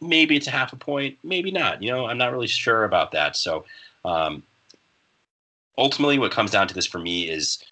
Maybe 0.00 0.36
it's 0.36 0.46
a 0.48 0.50
half 0.52 0.72
a 0.72 0.76
point, 0.76 1.18
maybe 1.22 1.50
not. 1.50 1.82
You 1.82 1.92
know, 1.92 2.06
I'm 2.06 2.18
not 2.18 2.32
really 2.32 2.48
sure 2.48 2.84
about 2.84 3.12
that. 3.12 3.36
So 3.36 3.64
um, 4.04 4.42
ultimately, 5.78 6.18
what 6.18 6.32
comes 6.32 6.50
down 6.50 6.68
to 6.68 6.74
this 6.74 6.86
for 6.86 6.98
me 6.98 7.28
is 7.28 7.62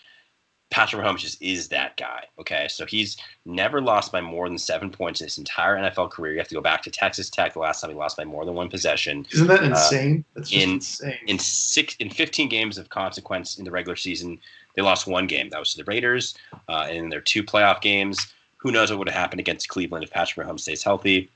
Patrick 0.70 1.02
Mahomes 1.02 1.18
just 1.18 1.42
is 1.42 1.68
that 1.68 1.96
guy. 1.96 2.24
Okay, 2.38 2.68
so 2.68 2.86
he's 2.86 3.16
never 3.44 3.80
lost 3.80 4.12
by 4.12 4.20
more 4.20 4.48
than 4.48 4.56
seven 4.56 4.88
points 4.88 5.20
in 5.20 5.26
his 5.26 5.36
entire 5.36 5.76
NFL 5.76 6.10
career. 6.10 6.32
You 6.32 6.38
have 6.38 6.48
to 6.48 6.54
go 6.54 6.60
back 6.60 6.82
to 6.82 6.90
Texas 6.90 7.28
Tech, 7.28 7.54
the 7.54 7.58
last 7.58 7.80
time 7.80 7.90
he 7.90 7.96
lost 7.96 8.16
by 8.16 8.24
more 8.24 8.44
than 8.44 8.54
one 8.54 8.68
possession. 8.68 9.26
Isn't 9.32 9.48
that 9.48 9.62
uh, 9.62 9.66
insane? 9.66 10.24
Uh, 10.36 10.40
That's 10.40 10.52
in, 10.52 10.70
insane. 10.70 11.18
In 11.26 11.38
six, 11.40 11.96
in 11.96 12.08
15 12.08 12.48
games 12.48 12.78
of 12.78 12.88
consequence 12.88 13.58
in 13.58 13.64
the 13.64 13.70
regular 13.70 13.96
season, 13.96 14.38
they 14.76 14.82
lost 14.82 15.08
one 15.08 15.26
game. 15.26 15.50
That 15.50 15.58
was 15.58 15.72
to 15.74 15.78
the 15.78 15.90
Raiders. 15.90 16.34
Uh, 16.68 16.86
and 16.88 16.96
in 16.96 17.08
their 17.10 17.20
two 17.20 17.42
playoff 17.42 17.80
games, 17.80 18.32
who 18.58 18.70
knows 18.70 18.90
what 18.90 18.98
would 19.00 19.08
have 19.08 19.18
happened 19.18 19.40
against 19.40 19.68
Cleveland 19.68 20.04
if 20.04 20.10
Patrick 20.10 20.46
Mahomes 20.46 20.60
stays 20.60 20.84
healthy? 20.84 21.28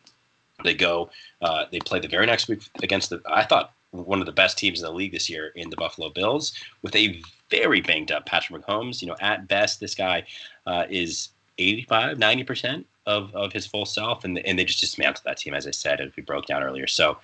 They 0.62 0.74
go. 0.74 1.10
Uh, 1.42 1.64
they 1.72 1.80
play 1.80 1.98
the 1.98 2.06
very 2.08 2.26
next 2.26 2.48
week 2.48 2.60
against 2.82 3.10
the. 3.10 3.20
I 3.26 3.44
thought 3.44 3.73
one 3.94 4.20
of 4.20 4.26
the 4.26 4.32
best 4.32 4.58
teams 4.58 4.80
in 4.80 4.86
the 4.86 4.92
league 4.92 5.12
this 5.12 5.30
year 5.30 5.52
in 5.54 5.70
the 5.70 5.76
Buffalo 5.76 6.10
Bills 6.10 6.52
with 6.82 6.94
a 6.96 7.20
very 7.50 7.80
banged 7.80 8.10
up 8.10 8.26
Patrick 8.26 8.64
Mahomes. 8.64 9.00
You 9.00 9.08
know, 9.08 9.16
at 9.20 9.46
best, 9.46 9.80
this 9.80 9.94
guy 9.94 10.24
uh, 10.66 10.84
is 10.90 11.28
85, 11.58 12.18
90% 12.18 12.84
of, 13.06 13.34
of 13.34 13.52
his 13.52 13.66
full 13.66 13.86
self, 13.86 14.24
and, 14.24 14.38
and 14.40 14.58
they 14.58 14.64
just 14.64 14.80
dismantled 14.80 15.24
that 15.24 15.36
team, 15.36 15.54
as 15.54 15.66
I 15.66 15.70
said, 15.70 16.00
as 16.00 16.10
we 16.16 16.22
broke 16.22 16.46
down 16.46 16.62
earlier. 16.62 16.88
So 16.88 17.18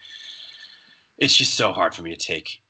it's 1.19 1.37
just 1.37 1.55
so 1.55 1.73
hard 1.73 1.95
for 1.95 2.03
me 2.03 2.11
to 2.11 2.17
take 2.17 2.63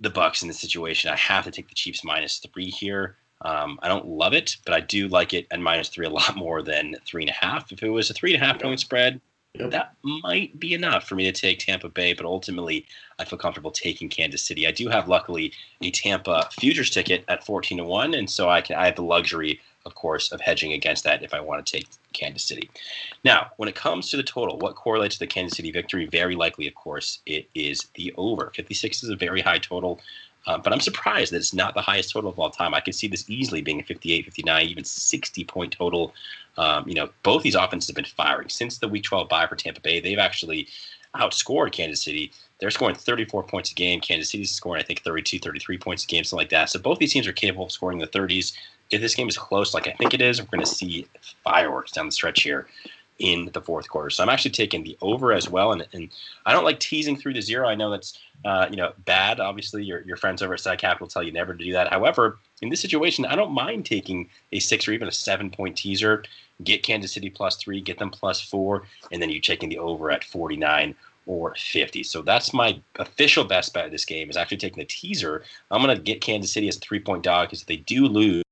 the 0.00 0.10
Bucks 0.10 0.40
in 0.40 0.48
this 0.48 0.58
situation. 0.58 1.10
I 1.10 1.16
have 1.16 1.44
to 1.44 1.50
take 1.50 1.68
the 1.68 1.74
Chiefs 1.74 2.02
minus 2.02 2.38
three 2.38 2.70
here. 2.70 3.16
Um, 3.42 3.78
I 3.82 3.88
don't 3.88 4.06
love 4.06 4.32
it, 4.32 4.56
but 4.64 4.74
I 4.74 4.80
do 4.80 5.08
like 5.08 5.34
it 5.34 5.46
at 5.50 5.60
minus 5.60 5.88
three 5.88 6.06
a 6.06 6.10
lot 6.10 6.36
more 6.36 6.62
than 6.62 6.96
three 7.06 7.22
and 7.22 7.30
a 7.30 7.34
half. 7.34 7.70
If 7.70 7.82
it 7.82 7.90
was 7.90 8.08
a 8.08 8.14
three 8.14 8.32
and 8.34 8.42
a 8.42 8.46
half 8.46 8.60
point 8.60 8.80
spread, 8.80 9.20
Yep. 9.54 9.70
That 9.72 9.94
might 10.02 10.58
be 10.60 10.74
enough 10.74 11.08
for 11.08 11.16
me 11.16 11.24
to 11.24 11.32
take 11.32 11.58
Tampa 11.58 11.88
Bay, 11.88 12.12
but 12.12 12.24
ultimately 12.24 12.86
I 13.18 13.24
feel 13.24 13.38
comfortable 13.38 13.72
taking 13.72 14.08
Kansas 14.08 14.42
City. 14.42 14.66
I 14.66 14.70
do 14.70 14.88
have 14.88 15.08
luckily 15.08 15.52
a 15.82 15.90
Tampa 15.90 16.48
futures 16.52 16.90
ticket 16.90 17.24
at 17.26 17.44
14 17.44 17.78
to 17.78 17.84
1, 17.84 18.14
and 18.14 18.30
so 18.30 18.48
I 18.48 18.60
can 18.60 18.76
I 18.76 18.86
have 18.86 18.94
the 18.94 19.02
luxury, 19.02 19.60
of 19.86 19.96
course, 19.96 20.30
of 20.30 20.40
hedging 20.40 20.72
against 20.72 21.02
that 21.04 21.24
if 21.24 21.34
I 21.34 21.40
want 21.40 21.66
to 21.66 21.72
take 21.72 21.88
Kansas 22.12 22.44
City. 22.44 22.70
Now, 23.24 23.50
when 23.56 23.68
it 23.68 23.74
comes 23.74 24.08
to 24.10 24.16
the 24.16 24.22
total, 24.22 24.56
what 24.56 24.76
correlates 24.76 25.16
to 25.16 25.20
the 25.20 25.26
Kansas 25.26 25.56
City 25.56 25.72
victory? 25.72 26.06
Very 26.06 26.36
likely, 26.36 26.68
of 26.68 26.74
course, 26.76 27.18
it 27.26 27.48
is 27.54 27.88
the 27.94 28.14
over. 28.16 28.52
56 28.54 29.02
is 29.02 29.10
a 29.10 29.16
very 29.16 29.40
high 29.40 29.58
total. 29.58 30.00
Uh, 30.46 30.58
but 30.58 30.72
I'm 30.72 30.80
surprised 30.80 31.32
that 31.32 31.36
it's 31.36 31.54
not 31.54 31.74
the 31.74 31.82
highest 31.82 32.12
total 32.12 32.30
of 32.30 32.38
all 32.38 32.50
time. 32.50 32.74
I 32.74 32.80
could 32.80 32.94
see 32.94 33.08
this 33.08 33.28
easily 33.28 33.62
being 33.62 33.80
a 33.80 33.82
58, 33.82 34.24
59, 34.24 34.66
even 34.66 34.84
60 34.84 35.44
point 35.44 35.72
total. 35.72 36.14
Um, 36.56 36.88
you 36.88 36.94
know, 36.94 37.10
both 37.22 37.42
these 37.42 37.54
offenses 37.54 37.88
have 37.88 37.96
been 37.96 38.04
firing 38.04 38.48
since 38.48 38.78
the 38.78 38.88
Week 38.88 39.04
12 39.04 39.28
bye 39.28 39.46
for 39.46 39.56
Tampa 39.56 39.80
Bay. 39.80 40.00
They've 40.00 40.18
actually 40.18 40.68
outscored 41.14 41.72
Kansas 41.72 42.02
City. 42.02 42.32
They're 42.58 42.70
scoring 42.70 42.94
34 42.94 43.44
points 43.44 43.72
a 43.72 43.74
game. 43.74 44.00
Kansas 44.00 44.30
City's 44.30 44.50
scoring, 44.50 44.82
I 44.82 44.84
think, 44.84 45.02
32, 45.02 45.38
33 45.38 45.78
points 45.78 46.04
a 46.04 46.06
game, 46.06 46.24
something 46.24 46.42
like 46.42 46.50
that. 46.50 46.70
So 46.70 46.78
both 46.78 46.98
these 46.98 47.12
teams 47.12 47.26
are 47.26 47.32
capable 47.32 47.66
of 47.66 47.72
scoring 47.72 48.00
in 48.00 48.06
the 48.10 48.18
30s. 48.18 48.52
If 48.90 49.00
this 49.00 49.14
game 49.14 49.28
is 49.28 49.38
close, 49.38 49.72
like 49.72 49.86
I 49.86 49.92
think 49.92 50.14
it 50.14 50.20
is, 50.20 50.40
we're 50.40 50.48
going 50.48 50.64
to 50.64 50.66
see 50.66 51.06
fireworks 51.44 51.92
down 51.92 52.06
the 52.06 52.12
stretch 52.12 52.42
here 52.42 52.66
in 53.20 53.50
the 53.52 53.60
fourth 53.60 53.88
quarter. 53.88 54.10
So 54.10 54.22
I'm 54.22 54.28
actually 54.28 54.50
taking 54.50 54.82
the 54.82 54.96
over 55.00 55.32
as 55.32 55.48
well. 55.48 55.72
And, 55.72 55.86
and 55.92 56.08
I 56.46 56.52
don't 56.52 56.64
like 56.64 56.80
teasing 56.80 57.16
through 57.16 57.34
the 57.34 57.42
zero. 57.42 57.68
I 57.68 57.74
know 57.76 57.90
that's 57.90 58.18
uh, 58.44 58.66
you 58.68 58.76
know 58.76 58.92
bad. 59.04 59.38
Obviously, 59.38 59.84
your, 59.84 60.00
your 60.02 60.16
friends 60.16 60.42
over 60.42 60.54
at 60.54 60.60
Side 60.60 60.82
will 60.98 61.06
tell 61.06 61.22
you 61.22 61.30
never 61.30 61.54
to 61.54 61.64
do 61.64 61.72
that. 61.72 61.92
However, 61.92 62.38
in 62.62 62.70
this 62.70 62.80
situation, 62.80 63.24
I 63.26 63.36
don't 63.36 63.52
mind 63.52 63.86
taking 63.86 64.28
a 64.52 64.58
six 64.58 64.88
or 64.88 64.92
even 64.92 65.06
a 65.06 65.12
seven 65.12 65.50
point 65.50 65.76
teaser. 65.76 66.24
Get 66.64 66.82
Kansas 66.82 67.12
City 67.12 67.30
plus 67.30 67.56
three, 67.56 67.80
get 67.80 67.98
them 67.98 68.10
plus 68.10 68.40
four, 68.40 68.82
and 69.12 69.22
then 69.22 69.30
you're 69.30 69.40
taking 69.40 69.68
the 69.68 69.78
over 69.78 70.10
at 70.10 70.24
49 70.24 70.94
or 71.26 71.54
50. 71.54 72.02
So 72.02 72.22
that's 72.22 72.52
my 72.52 72.80
official 72.96 73.44
best 73.44 73.72
bet 73.72 73.86
of 73.86 73.92
this 73.92 74.04
game 74.04 74.28
is 74.28 74.36
actually 74.36 74.56
taking 74.56 74.78
the 74.78 74.86
teaser. 74.86 75.44
I'm 75.70 75.82
going 75.82 75.96
to 75.96 76.02
get 76.02 76.20
Kansas 76.20 76.52
City 76.52 76.68
as 76.68 76.76
a 76.76 76.80
three 76.80 77.00
point 77.00 77.22
dog 77.22 77.48
because 77.48 77.62
if 77.62 77.66
they 77.66 77.76
do 77.76 78.06
lose, 78.06 78.42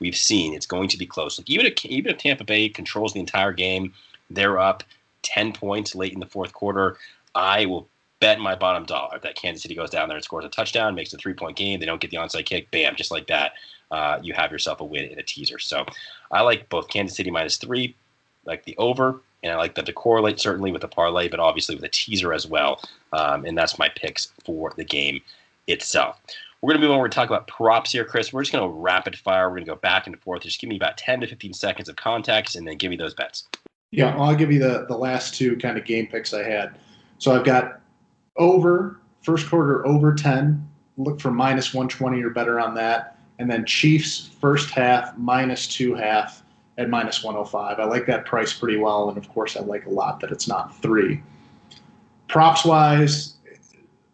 we've 0.00 0.16
seen 0.16 0.54
it's 0.54 0.66
going 0.66 0.88
to 0.88 0.98
be 0.98 1.06
close. 1.06 1.38
Like 1.38 1.50
even 1.50 1.66
if, 1.66 1.84
even 1.84 2.10
if 2.10 2.18
Tampa 2.18 2.44
Bay 2.44 2.68
controls 2.68 3.12
the 3.12 3.20
entire 3.20 3.52
game, 3.52 3.92
they're 4.30 4.58
up 4.58 4.82
10 5.22 5.52
points 5.52 5.94
late 5.94 6.12
in 6.12 6.20
the 6.20 6.26
fourth 6.26 6.52
quarter. 6.52 6.98
I 7.34 7.66
will 7.66 7.88
bet 8.20 8.40
my 8.40 8.54
bottom 8.54 8.84
dollar 8.84 9.18
that 9.20 9.36
Kansas 9.36 9.62
City 9.62 9.74
goes 9.74 9.90
down 9.90 10.08
there 10.08 10.16
and 10.16 10.24
scores 10.24 10.44
a 10.44 10.48
touchdown, 10.48 10.94
makes 10.94 11.12
a 11.12 11.18
three 11.18 11.34
point 11.34 11.56
game. 11.56 11.80
They 11.80 11.86
don't 11.86 12.00
get 12.00 12.10
the 12.10 12.16
onside 12.16 12.46
kick. 12.46 12.70
Bam, 12.70 12.96
just 12.96 13.10
like 13.10 13.26
that. 13.26 13.52
Uh, 13.90 14.18
you 14.22 14.32
have 14.34 14.50
yourself 14.50 14.80
a 14.80 14.84
win 14.84 15.04
in 15.04 15.18
a 15.18 15.22
teaser. 15.22 15.58
So 15.58 15.84
I 16.32 16.42
like 16.42 16.68
both 16.68 16.88
Kansas 16.88 17.16
City 17.16 17.30
minus 17.30 17.56
three, 17.56 17.94
like 18.44 18.64
the 18.64 18.76
over, 18.78 19.20
and 19.42 19.52
I 19.52 19.56
like 19.56 19.74
them 19.74 19.84
to 19.84 19.92
correlate 19.92 20.40
certainly 20.40 20.72
with 20.72 20.82
the 20.82 20.88
parlay, 20.88 21.28
but 21.28 21.40
obviously 21.40 21.74
with 21.74 21.84
a 21.84 21.88
teaser 21.88 22.32
as 22.32 22.46
well. 22.46 22.80
Um, 23.12 23.44
and 23.44 23.56
that's 23.56 23.78
my 23.78 23.88
picks 23.88 24.32
for 24.44 24.72
the 24.76 24.84
game 24.84 25.20
itself. 25.66 26.20
We're 26.62 26.72
going 26.72 26.80
to 26.80 26.86
move 26.86 26.92
on. 26.92 26.98
We're 26.98 27.04
going 27.04 27.10
to 27.12 27.14
talk 27.16 27.28
about 27.28 27.46
props 27.46 27.92
here, 27.92 28.04
Chris. 28.04 28.32
We're 28.32 28.42
just 28.42 28.52
going 28.52 28.68
to 28.68 28.74
rapid 28.74 29.16
fire. 29.16 29.48
We're 29.48 29.56
going 29.56 29.66
to 29.66 29.72
go 29.72 29.76
back 29.76 30.06
and 30.06 30.18
forth. 30.20 30.42
Just 30.42 30.60
give 30.60 30.68
me 30.68 30.76
about 30.76 30.96
10 30.96 31.20
to 31.20 31.26
15 31.26 31.52
seconds 31.52 31.88
of 31.88 31.96
context 31.96 32.56
and 32.56 32.66
then 32.66 32.76
give 32.76 32.90
me 32.90 32.96
those 32.96 33.14
bets. 33.14 33.46
Yeah, 33.90 34.16
I'll 34.16 34.34
give 34.34 34.52
you 34.52 34.58
the 34.58 34.86
the 34.88 34.96
last 34.96 35.34
two 35.34 35.56
kind 35.56 35.78
of 35.78 35.84
game 35.84 36.06
picks 36.06 36.34
I 36.34 36.42
had. 36.42 36.78
So 37.18 37.34
I've 37.34 37.44
got 37.44 37.80
over 38.36 39.00
first 39.22 39.48
quarter 39.48 39.86
over 39.86 40.14
10. 40.14 40.68
Look 40.98 41.20
for 41.20 41.30
minus 41.30 41.74
120 41.74 42.22
or 42.22 42.30
better 42.30 42.58
on 42.60 42.74
that. 42.74 43.18
And 43.38 43.50
then 43.50 43.64
Chiefs 43.66 44.30
first 44.40 44.70
half 44.70 45.16
minus 45.18 45.66
two 45.66 45.94
half 45.94 46.42
at 46.78 46.88
minus 46.88 47.22
105. 47.22 47.78
I 47.78 47.84
like 47.84 48.06
that 48.06 48.24
price 48.24 48.52
pretty 48.52 48.78
well. 48.78 49.08
And 49.08 49.18
of 49.18 49.28
course, 49.28 49.56
I 49.56 49.60
like 49.60 49.86
a 49.86 49.90
lot 49.90 50.20
that 50.20 50.30
it's 50.30 50.48
not 50.48 50.76
three. 50.80 51.22
Props 52.28 52.64
wise, 52.64 53.34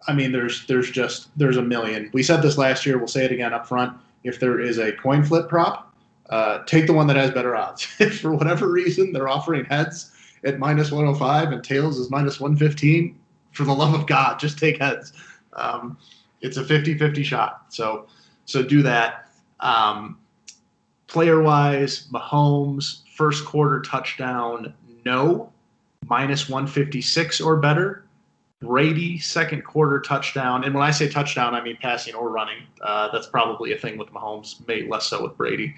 I 0.07 0.13
mean, 0.13 0.33
there's 0.33 0.67
there's 0.67 0.91
just 0.91 1.29
there's 1.37 1.57
a 1.57 1.63
million. 1.63 2.11
We 2.13 2.23
said 2.23 2.43
this 2.43 2.59
last 2.59 2.85
year. 2.85 2.99
We'll 2.99 3.09
say 3.09 3.25
it 3.25 3.33
again 3.33 3.53
up 3.53 3.67
front. 3.67 3.97
If 4.25 4.41
there 4.41 4.61
is 4.61 4.79
a 4.79 4.93
coin 4.93 5.25
flip 5.25 5.49
prop, 5.49 5.92
uh, 6.31 6.65
take 6.65 6.87
the 6.87 6.93
one 6.93 7.07
that 7.07 7.17
has 7.17 7.31
better 7.31 7.57
odds. 7.57 7.87
if 7.99 8.21
for 8.21 8.33
whatever 8.33 8.69
reason 8.71 9.13
they're 9.13 9.29
offering 9.29 9.65
heads 9.65 10.13
at 10.45 10.59
minus 10.59 10.91
105 10.91 11.53
and 11.53 11.63
tails 11.63 11.99
is 11.99 12.11
minus 12.11 12.41
115, 12.41 13.19
for 13.53 13.65
the 13.65 13.73
love 13.73 13.95
of 13.95 14.07
God, 14.07 14.39
just 14.39 14.59
take 14.59 14.79
heads. 14.79 15.13
Um, 15.53 15.99
it's 16.41 16.57
a 16.57 16.65
50 16.65 16.99
50 16.99 17.23
shot. 17.23 17.67
So, 17.69 18.07
so 18.47 18.63
do 18.63 18.83
that. 18.83 19.29
Um, 19.61 20.19
Player 21.13 21.43
wise, 21.43 22.09
Mahomes, 22.11 23.03
first 23.15 23.45
quarter 23.45 23.83
touchdown, 23.83 24.73
no, 25.05 25.53
minus 26.09 26.49
156 26.49 27.39
or 27.43 27.57
better. 27.57 28.07
Brady, 28.63 29.19
second 29.19 29.63
quarter 29.63 30.01
touchdown. 30.01 30.65
And 30.65 30.75
when 30.75 30.83
I 30.83 30.91
say 30.91 31.09
touchdown, 31.09 31.55
I 31.55 31.61
mean 31.63 31.77
passing 31.83 32.15
or 32.15 32.31
running. 32.31 32.63
Uh, 32.81 33.11
that's 33.13 33.27
probably 33.27 33.73
a 33.73 33.79
thing 33.79 33.99
with 33.99 34.09
Mahomes, 34.09 34.67
maybe 34.67 34.89
less 34.89 35.07
so 35.07 35.23
with 35.23 35.37
Brady. 35.37 35.75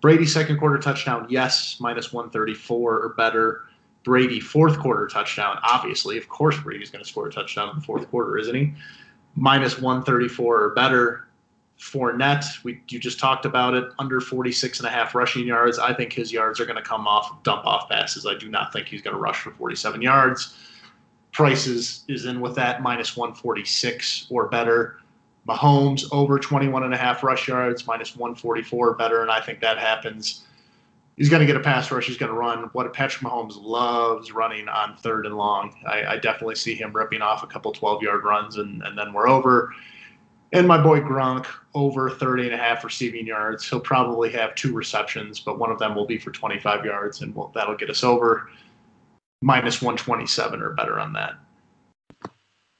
Brady, 0.00 0.26
second 0.26 0.58
quarter 0.58 0.78
touchdown, 0.78 1.26
yes, 1.30 1.78
minus 1.80 2.12
134 2.12 2.98
or 3.00 3.08
better. 3.10 3.64
Brady, 4.04 4.38
fourth 4.38 4.78
quarter 4.78 5.06
touchdown, 5.06 5.58
obviously. 5.62 6.18
Of 6.18 6.28
course, 6.28 6.58
Brady's 6.58 6.90
going 6.90 7.02
to 7.02 7.08
score 7.08 7.26
a 7.26 7.32
touchdown 7.32 7.70
in 7.70 7.76
the 7.76 7.82
fourth 7.82 8.08
quarter, 8.10 8.36
isn't 8.36 8.54
he? 8.54 8.74
Minus 9.34 9.80
134 9.80 10.62
or 10.62 10.74
better. 10.74 11.28
Fournette, 11.80 12.62
we 12.62 12.80
you 12.88 13.00
just 13.00 13.18
talked 13.18 13.44
about 13.44 13.74
it, 13.74 13.84
under 13.98 14.20
46 14.20 14.78
and 14.78 14.86
a 14.86 14.90
half 14.90 15.14
rushing 15.14 15.46
yards. 15.46 15.78
I 15.78 15.92
think 15.92 16.12
his 16.12 16.32
yards 16.32 16.60
are 16.60 16.66
going 16.66 16.76
to 16.76 16.82
come 16.82 17.08
off 17.08 17.42
dump 17.42 17.66
off 17.66 17.88
passes. 17.88 18.26
I 18.26 18.34
do 18.34 18.48
not 18.48 18.72
think 18.72 18.86
he's 18.86 19.02
going 19.02 19.14
to 19.14 19.20
rush 19.20 19.40
for 19.40 19.50
47 19.50 20.00
yards. 20.00 20.56
Prices 21.32 22.04
is 22.08 22.26
in 22.26 22.40
with 22.40 22.54
that 22.54 22.80
minus 22.80 23.16
146 23.16 24.28
or 24.30 24.48
better. 24.48 24.98
Mahomes 25.48 26.04
over 26.12 26.38
21 26.38 26.84
and 26.84 26.94
a 26.94 26.96
half 26.96 27.22
rush 27.22 27.48
yards, 27.48 27.86
minus 27.86 28.16
144 28.16 28.94
better, 28.94 29.22
and 29.22 29.30
I 29.30 29.40
think 29.40 29.60
that 29.60 29.78
happens. 29.78 30.44
He's 31.16 31.28
going 31.28 31.40
to 31.40 31.46
get 31.46 31.56
a 31.56 31.60
pass 31.60 31.90
rush. 31.90 32.06
He's 32.06 32.16
going 32.16 32.32
to 32.32 32.38
run. 32.38 32.70
What 32.72 32.92
Patrick 32.92 33.22
Mahomes 33.22 33.62
loves 33.62 34.32
running 34.32 34.68
on 34.68 34.96
third 34.96 35.26
and 35.26 35.36
long. 35.36 35.74
I, 35.86 36.04
I 36.04 36.16
definitely 36.16 36.56
see 36.56 36.74
him 36.74 36.92
ripping 36.92 37.22
off 37.22 37.44
a 37.44 37.46
couple 37.46 37.70
12 37.72 38.02
yard 38.02 38.24
runs, 38.24 38.56
and, 38.56 38.82
and 38.82 38.98
then 38.98 39.12
we're 39.12 39.28
over. 39.28 39.72
And 40.52 40.66
my 40.66 40.80
boy 40.80 41.00
Gronk 41.00 41.46
over 41.74 42.10
30 42.10 42.46
and 42.46 42.54
a 42.54 42.56
half 42.56 42.84
receiving 42.84 43.26
yards. 43.26 43.68
He'll 43.68 43.80
probably 43.80 44.30
have 44.32 44.54
two 44.54 44.72
receptions, 44.72 45.40
but 45.40 45.58
one 45.58 45.70
of 45.70 45.78
them 45.78 45.94
will 45.94 46.06
be 46.06 46.18
for 46.18 46.30
25 46.30 46.84
yards, 46.84 47.22
and 47.22 47.34
we'll, 47.34 47.48
that'll 47.54 47.76
get 47.76 47.90
us 47.90 48.04
over 48.04 48.48
minus 49.44 49.82
127 49.82 50.62
or 50.62 50.70
better 50.70 50.98
on 50.98 51.12
that. 51.12 51.34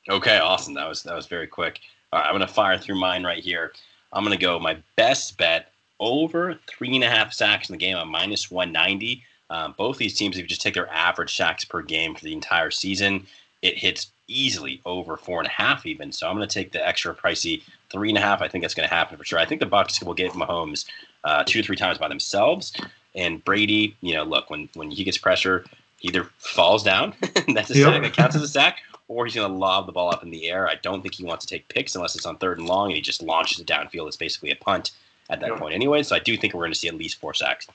Okay, 0.08 0.38
awesome. 0.38 0.74
That 0.74 0.88
was 0.88 1.02
that 1.02 1.14
was 1.14 1.26
very 1.26 1.46
quick. 1.46 1.80
All 2.14 2.20
right, 2.20 2.28
I'm 2.28 2.34
gonna 2.34 2.46
fire 2.46 2.78
through 2.78 2.94
mine 2.94 3.24
right 3.24 3.42
here. 3.42 3.72
I'm 4.12 4.22
gonna 4.22 4.36
go 4.36 4.60
my 4.60 4.76
best 4.94 5.36
bet 5.36 5.72
over 5.98 6.56
three 6.68 6.94
and 6.94 7.02
a 7.02 7.10
half 7.10 7.32
sacks 7.32 7.68
in 7.68 7.72
the 7.72 7.76
game 7.78 7.96
on 7.96 8.06
minus 8.06 8.52
190. 8.52 9.20
Um, 9.50 9.74
both 9.76 9.98
these 9.98 10.14
teams, 10.14 10.36
if 10.36 10.42
you 10.42 10.48
just 10.48 10.62
take 10.62 10.74
their 10.74 10.88
average 10.92 11.36
sacks 11.36 11.64
per 11.64 11.82
game 11.82 12.14
for 12.14 12.22
the 12.22 12.32
entire 12.32 12.70
season, 12.70 13.26
it 13.62 13.76
hits 13.76 14.12
easily 14.28 14.80
over 14.86 15.16
four 15.16 15.40
and 15.40 15.48
a 15.48 15.50
half 15.50 15.86
even. 15.86 16.12
So 16.12 16.28
I'm 16.28 16.36
going 16.36 16.48
to 16.48 16.54
take 16.54 16.70
the 16.70 16.86
extra 16.86 17.12
pricey 17.12 17.62
three 17.90 18.10
and 18.10 18.18
a 18.18 18.20
half. 18.20 18.42
I 18.42 18.48
think 18.48 18.62
that's 18.62 18.74
going 18.74 18.88
to 18.88 18.94
happen 18.94 19.18
for 19.18 19.24
sure. 19.24 19.40
I 19.40 19.44
think 19.44 19.60
the 19.60 19.66
Bucks 19.66 20.00
will 20.00 20.14
get 20.14 20.32
Mahomes 20.32 20.86
uh, 21.24 21.42
two 21.44 21.60
or 21.60 21.62
three 21.64 21.76
times 21.76 21.98
by 21.98 22.08
themselves. 22.08 22.72
And 23.16 23.44
Brady, 23.44 23.96
you 24.02 24.14
know, 24.14 24.22
look 24.22 24.50
when 24.50 24.68
when 24.74 24.90
he 24.90 25.02
gets 25.04 25.18
pressure, 25.18 25.64
he 25.98 26.08
either 26.08 26.24
falls 26.38 26.82
down, 26.82 27.14
that's 27.54 27.70
a 27.70 27.78
yep. 27.78 27.88
sack 27.88 28.02
that 28.02 28.12
counts 28.12 28.36
as 28.36 28.42
a 28.42 28.48
sack, 28.48 28.82
or 29.08 29.26
he's 29.26 29.34
going 29.34 29.50
to 29.50 29.56
lob 29.56 29.86
the 29.86 29.92
ball 29.92 30.12
up 30.12 30.22
in 30.22 30.30
the 30.30 30.48
air. 30.48 30.68
I 30.68 30.76
don't 30.76 31.02
think 31.02 31.14
he 31.14 31.24
wants 31.24 31.44
to 31.44 31.54
take 31.54 31.68
picks 31.68 31.94
unless 31.94 32.16
it's 32.16 32.26
on 32.26 32.36
third 32.38 32.58
and 32.58 32.66
long, 32.66 32.88
and 32.88 32.96
he 32.96 33.02
just 33.02 33.22
launches 33.22 33.60
it 33.60 33.66
downfield. 33.66 34.06
It's 34.06 34.16
basically 34.16 34.50
a 34.50 34.56
punt 34.56 34.92
at 35.30 35.40
that 35.40 35.56
point 35.56 35.74
anyway. 35.74 36.02
So 36.02 36.16
I 36.16 36.18
do 36.18 36.36
think 36.36 36.54
we're 36.54 36.62
going 36.62 36.72
to 36.72 36.78
see 36.78 36.88
at 36.88 36.94
least 36.94 37.20
four 37.20 37.34
sacks. 37.34 37.66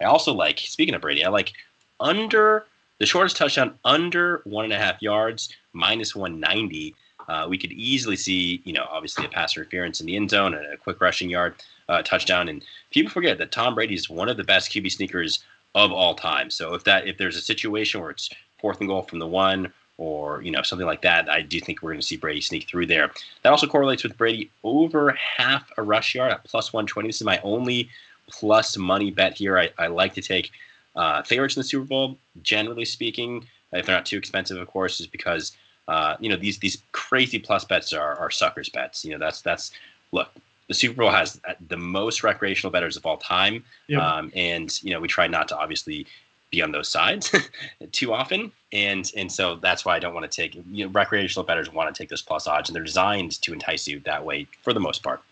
I 0.00 0.04
also 0.04 0.32
like, 0.32 0.58
speaking 0.58 0.94
of 0.94 1.00
Brady, 1.00 1.24
I 1.24 1.28
like 1.28 1.52
under 2.00 2.66
the 2.98 3.06
shortest 3.06 3.36
touchdown 3.36 3.78
under 3.84 4.42
one 4.44 4.64
and 4.64 4.72
a 4.72 4.78
half 4.78 5.00
yards, 5.00 5.54
minus 5.72 6.14
190. 6.14 6.94
Uh, 7.28 7.46
we 7.48 7.56
could 7.56 7.72
easily 7.72 8.16
see, 8.16 8.60
you 8.64 8.72
know, 8.72 8.86
obviously 8.90 9.24
a 9.24 9.28
pass 9.28 9.56
interference 9.56 10.00
in 10.00 10.06
the 10.06 10.16
end 10.16 10.30
zone 10.30 10.54
and 10.54 10.66
a 10.66 10.76
quick 10.76 11.00
rushing 11.00 11.30
yard 11.30 11.54
uh, 11.88 12.02
touchdown. 12.02 12.48
And 12.48 12.64
people 12.90 13.10
forget 13.10 13.38
that 13.38 13.52
Tom 13.52 13.74
Brady 13.74 13.94
is 13.94 14.10
one 14.10 14.28
of 14.28 14.36
the 14.36 14.44
best 14.44 14.72
QB 14.72 14.90
sneakers 14.90 15.44
of 15.74 15.92
all 15.92 16.14
time. 16.14 16.50
So 16.50 16.74
if 16.74 16.84
that 16.84 17.06
if 17.06 17.18
there's 17.18 17.36
a 17.36 17.40
situation 17.40 18.00
where 18.00 18.10
it's 18.10 18.28
fourth 18.60 18.80
and 18.80 18.88
goal 18.88 19.02
from 19.02 19.18
the 19.18 19.26
one 19.26 19.72
or 20.02 20.42
you 20.42 20.50
know 20.50 20.62
something 20.62 20.86
like 20.86 21.02
that, 21.02 21.30
I 21.30 21.42
do 21.42 21.60
think 21.60 21.80
we're 21.80 21.92
going 21.92 22.00
to 22.00 22.06
see 22.06 22.16
Brady 22.16 22.40
sneak 22.40 22.66
through 22.68 22.86
there. 22.86 23.12
That 23.42 23.50
also 23.50 23.68
correlates 23.68 24.02
with 24.02 24.18
Brady 24.18 24.50
over 24.64 25.12
half 25.12 25.70
a 25.76 25.82
rush 25.82 26.16
yard 26.16 26.32
at 26.32 26.42
plus 26.42 26.72
120. 26.72 27.08
This 27.08 27.20
is 27.20 27.24
my 27.24 27.40
only 27.44 27.88
plus 28.28 28.76
money 28.76 29.12
bet 29.12 29.34
here. 29.34 29.56
I, 29.56 29.70
I 29.78 29.86
like 29.86 30.14
to 30.14 30.22
take 30.22 30.50
uh, 30.96 31.22
favorites 31.22 31.56
in 31.56 31.60
the 31.60 31.64
Super 31.64 31.84
Bowl, 31.84 32.18
generally 32.42 32.84
speaking, 32.84 33.46
if 33.72 33.86
they're 33.86 33.94
not 33.94 34.04
too 34.04 34.18
expensive, 34.18 34.58
of 34.58 34.66
course, 34.66 34.98
is 34.98 35.06
because 35.06 35.52
uh, 35.86 36.16
you 36.18 36.28
know 36.28 36.36
these 36.36 36.58
these 36.58 36.82
crazy 36.90 37.38
plus 37.38 37.64
bets 37.64 37.92
are, 37.92 38.16
are 38.16 38.30
suckers 38.30 38.68
bets. 38.68 39.04
You 39.04 39.12
know 39.12 39.18
that's 39.18 39.40
that's 39.40 39.70
look 40.10 40.30
the 40.66 40.74
Super 40.74 40.96
Bowl 40.96 41.10
has 41.10 41.40
the 41.68 41.76
most 41.76 42.24
recreational 42.24 42.72
bettors 42.72 42.96
of 42.96 43.06
all 43.06 43.18
time, 43.18 43.62
yep. 43.86 44.02
um, 44.02 44.32
and 44.34 44.82
you 44.82 44.92
know 44.92 44.98
we 44.98 45.06
try 45.06 45.28
not 45.28 45.46
to 45.48 45.56
obviously 45.56 46.06
be 46.50 46.60
on 46.60 46.72
those 46.72 46.88
sides 46.88 47.32
too 47.92 48.12
often, 48.12 48.50
and 48.72 49.10
and 49.16 49.30
so 49.30 49.56
that's 49.56 49.84
why 49.84 49.96
I 49.96 49.98
don't 49.98 50.14
want 50.14 50.30
to 50.30 50.34
take 50.34 50.54
you 50.70 50.84
know 50.84 50.90
recreational 50.90 51.44
bettors 51.44 51.72
want 51.72 51.94
to 51.94 51.98
take 51.98 52.08
those 52.08 52.22
plus 52.22 52.46
odds, 52.46 52.68
and 52.68 52.76
they're 52.76 52.82
designed 52.82 53.40
to 53.42 53.52
entice 53.52 53.86
you 53.86 54.00
that 54.00 54.24
way 54.24 54.46
for 54.62 54.72
the 54.72 54.80
most 54.80 55.02
part. 55.02 55.22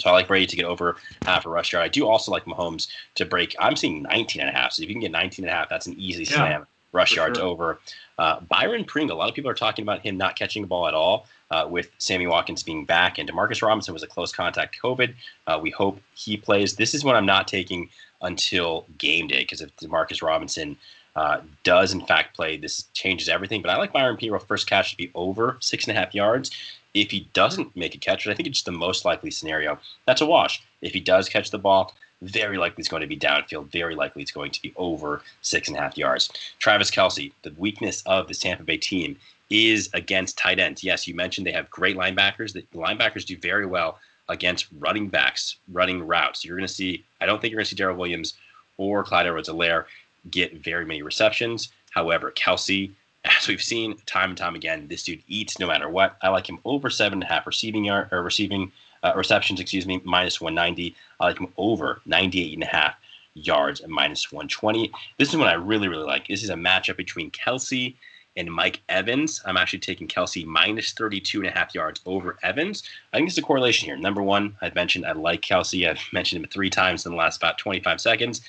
So 0.00 0.10
I 0.10 0.12
like 0.12 0.26
Brady 0.26 0.46
to 0.46 0.56
get 0.56 0.64
over 0.64 0.96
half 1.24 1.46
a 1.46 1.48
rush 1.48 1.72
yard. 1.72 1.84
I 1.84 1.88
do 1.88 2.06
also 2.06 2.32
like 2.32 2.44
Mahomes 2.46 2.88
to 3.14 3.24
break. 3.24 3.54
I'm 3.60 3.76
seeing 3.76 4.02
19 4.02 4.40
and 4.40 4.50
a 4.50 4.52
half. 4.52 4.72
So 4.72 4.82
if 4.82 4.88
you 4.88 4.94
can 4.94 5.00
get 5.00 5.12
19 5.12 5.44
and 5.44 5.52
a 5.52 5.56
half, 5.56 5.68
that's 5.68 5.86
an 5.86 5.94
easy 5.98 6.24
yeah, 6.24 6.30
slam 6.30 6.66
rush 6.92 7.14
yards 7.14 7.38
sure. 7.38 7.46
over. 7.46 7.78
Uh, 8.18 8.40
Byron 8.40 8.84
Pringle, 8.84 9.16
a 9.16 9.18
lot 9.18 9.28
of 9.28 9.34
people 9.34 9.50
are 9.50 9.54
talking 9.54 9.84
about 9.84 10.00
him 10.00 10.16
not 10.16 10.36
catching 10.36 10.62
the 10.62 10.68
ball 10.68 10.88
at 10.88 10.94
all 10.94 11.26
uh, 11.50 11.66
with 11.68 11.90
Sammy 11.98 12.26
Watkins 12.26 12.62
being 12.62 12.84
back. 12.84 13.18
And 13.18 13.28
Demarcus 13.28 13.62
Robinson 13.62 13.94
was 13.94 14.02
a 14.02 14.06
close 14.06 14.32
contact 14.32 14.76
COVID. 14.82 15.14
Uh, 15.46 15.58
we 15.62 15.70
hope 15.70 16.00
he 16.14 16.36
plays. 16.36 16.74
This 16.74 16.94
is 16.94 17.04
what 17.04 17.14
I'm 17.14 17.26
not 17.26 17.46
taking 17.46 17.88
until 18.22 18.86
game 18.98 19.28
day 19.28 19.40
because 19.40 19.60
if 19.60 19.74
Demarcus 19.76 20.22
Robinson 20.22 20.76
uh, 21.16 21.40
does 21.62 21.92
in 21.92 22.04
fact 22.06 22.36
play, 22.36 22.56
this 22.56 22.84
changes 22.94 23.28
everything. 23.28 23.62
But 23.62 23.70
I 23.70 23.76
like 23.76 23.92
Byron 23.92 24.16
Pringle 24.16 24.38
first 24.38 24.68
catch 24.68 24.90
to 24.90 24.96
be 24.96 25.10
over 25.14 25.56
six 25.60 25.86
and 25.86 25.96
a 25.96 26.00
half 26.00 26.14
yards. 26.14 26.50
If 26.94 27.10
he 27.10 27.28
doesn't 27.32 27.74
make 27.76 27.94
a 27.94 27.98
catch, 27.98 28.26
I 28.26 28.34
think 28.34 28.48
it's 28.48 28.62
the 28.62 28.72
most 28.72 29.04
likely 29.04 29.30
scenario, 29.30 29.78
that's 30.06 30.20
a 30.20 30.26
wash. 30.26 30.62
If 30.80 30.92
he 30.92 31.00
does 31.00 31.28
catch 31.28 31.50
the 31.50 31.58
ball, 31.58 31.92
very 32.22 32.56
likely 32.56 32.80
it's 32.80 32.88
going 32.88 33.02
to 33.02 33.06
be 33.06 33.16
downfield. 33.16 33.70
Very 33.72 33.94
likely 33.94 34.22
it's 34.22 34.30
going 34.30 34.52
to 34.52 34.62
be 34.62 34.72
over 34.76 35.22
six 35.42 35.68
and 35.68 35.76
a 35.76 35.80
half 35.80 35.98
yards. 35.98 36.30
Travis 36.58 36.90
Kelce, 36.90 37.32
the 37.42 37.54
weakness 37.58 38.02
of 38.06 38.28
the 38.28 38.34
Tampa 38.34 38.62
Bay 38.62 38.76
team 38.76 39.16
is 39.50 39.90
against 39.92 40.38
tight 40.38 40.58
ends. 40.58 40.82
Yes, 40.82 41.06
you 41.06 41.14
mentioned 41.14 41.46
they 41.46 41.52
have 41.52 41.68
great 41.68 41.96
linebackers. 41.96 42.52
The 42.52 42.62
linebackers 42.74 43.26
do 43.26 43.36
very 43.36 43.66
well 43.66 43.98
against 44.28 44.68
running 44.78 45.08
backs, 45.08 45.56
running 45.72 46.06
routes. 46.06 46.44
You're 46.44 46.56
going 46.56 46.66
to 46.66 46.72
see, 46.72 47.04
I 47.20 47.26
don't 47.26 47.40
think 47.40 47.50
you're 47.50 47.58
going 47.58 47.66
to 47.66 47.70
see 47.70 47.76
Darrel 47.76 47.96
Williams 47.96 48.34
or 48.78 49.04
Clyde 49.04 49.26
Edwards-Helaire 49.26 49.84
get 50.30 50.62
very 50.62 50.84
many 50.84 51.02
receptions. 51.02 51.70
However, 51.90 52.32
Kelce, 52.32 52.90
as 53.24 53.48
we've 53.48 53.62
seen 53.62 53.96
time 54.06 54.30
and 54.30 54.38
time 54.38 54.54
again, 54.54 54.88
this 54.88 55.04
dude 55.04 55.22
eats 55.28 55.58
no 55.58 55.66
matter 55.66 55.88
what. 55.88 56.16
I 56.22 56.28
like 56.28 56.48
him 56.48 56.58
over 56.64 56.90
seven 56.90 57.22
and 57.22 57.22
a 57.22 57.32
half 57.32 57.46
receiving 57.46 57.84
yard 57.84 58.08
or 58.12 58.22
receiving 58.22 58.72
uh, 59.02 59.12
receptions, 59.16 59.60
excuse 59.60 59.86
me, 59.86 60.00
minus 60.04 60.40
190. 60.40 60.94
I 61.20 61.24
like 61.24 61.38
him 61.38 61.52
over 61.56 62.00
98 62.06 62.54
and 62.54 62.62
a 62.62 62.66
half 62.66 62.94
yards 63.34 63.80
and 63.80 63.92
minus 63.92 64.32
120. 64.32 64.90
This 65.18 65.28
is 65.28 65.36
what 65.36 65.48
I 65.48 65.54
really, 65.54 65.88
really 65.88 66.04
like. 66.04 66.28
This 66.28 66.42
is 66.42 66.50
a 66.50 66.54
matchup 66.54 66.96
between 66.96 67.30
Kelce 67.30 67.94
and 68.36 68.52
Mike 68.52 68.80
Evans. 68.88 69.40
I'm 69.44 69.56
actually 69.56 69.78
taking 69.80 70.08
Kelce 70.08 70.44
minus 70.44 70.92
32 70.92 71.40
and 71.40 71.48
a 71.48 71.52
half 71.52 71.74
yards 71.74 72.00
over 72.06 72.36
Evans. 72.42 72.82
I 73.12 73.16
think 73.16 73.28
there's 73.28 73.38
a 73.38 73.42
correlation 73.42 73.86
here. 73.86 73.96
Number 73.96 74.22
one, 74.22 74.56
I've 74.60 74.74
mentioned 74.74 75.06
I 75.06 75.12
like 75.12 75.42
Kelce. 75.42 75.88
I've 75.88 76.00
mentioned 76.12 76.42
him 76.42 76.50
three 76.50 76.70
times 76.70 77.06
in 77.06 77.12
the 77.12 77.18
last 77.18 77.36
about 77.36 77.58
25 77.58 78.00
seconds. 78.00 78.40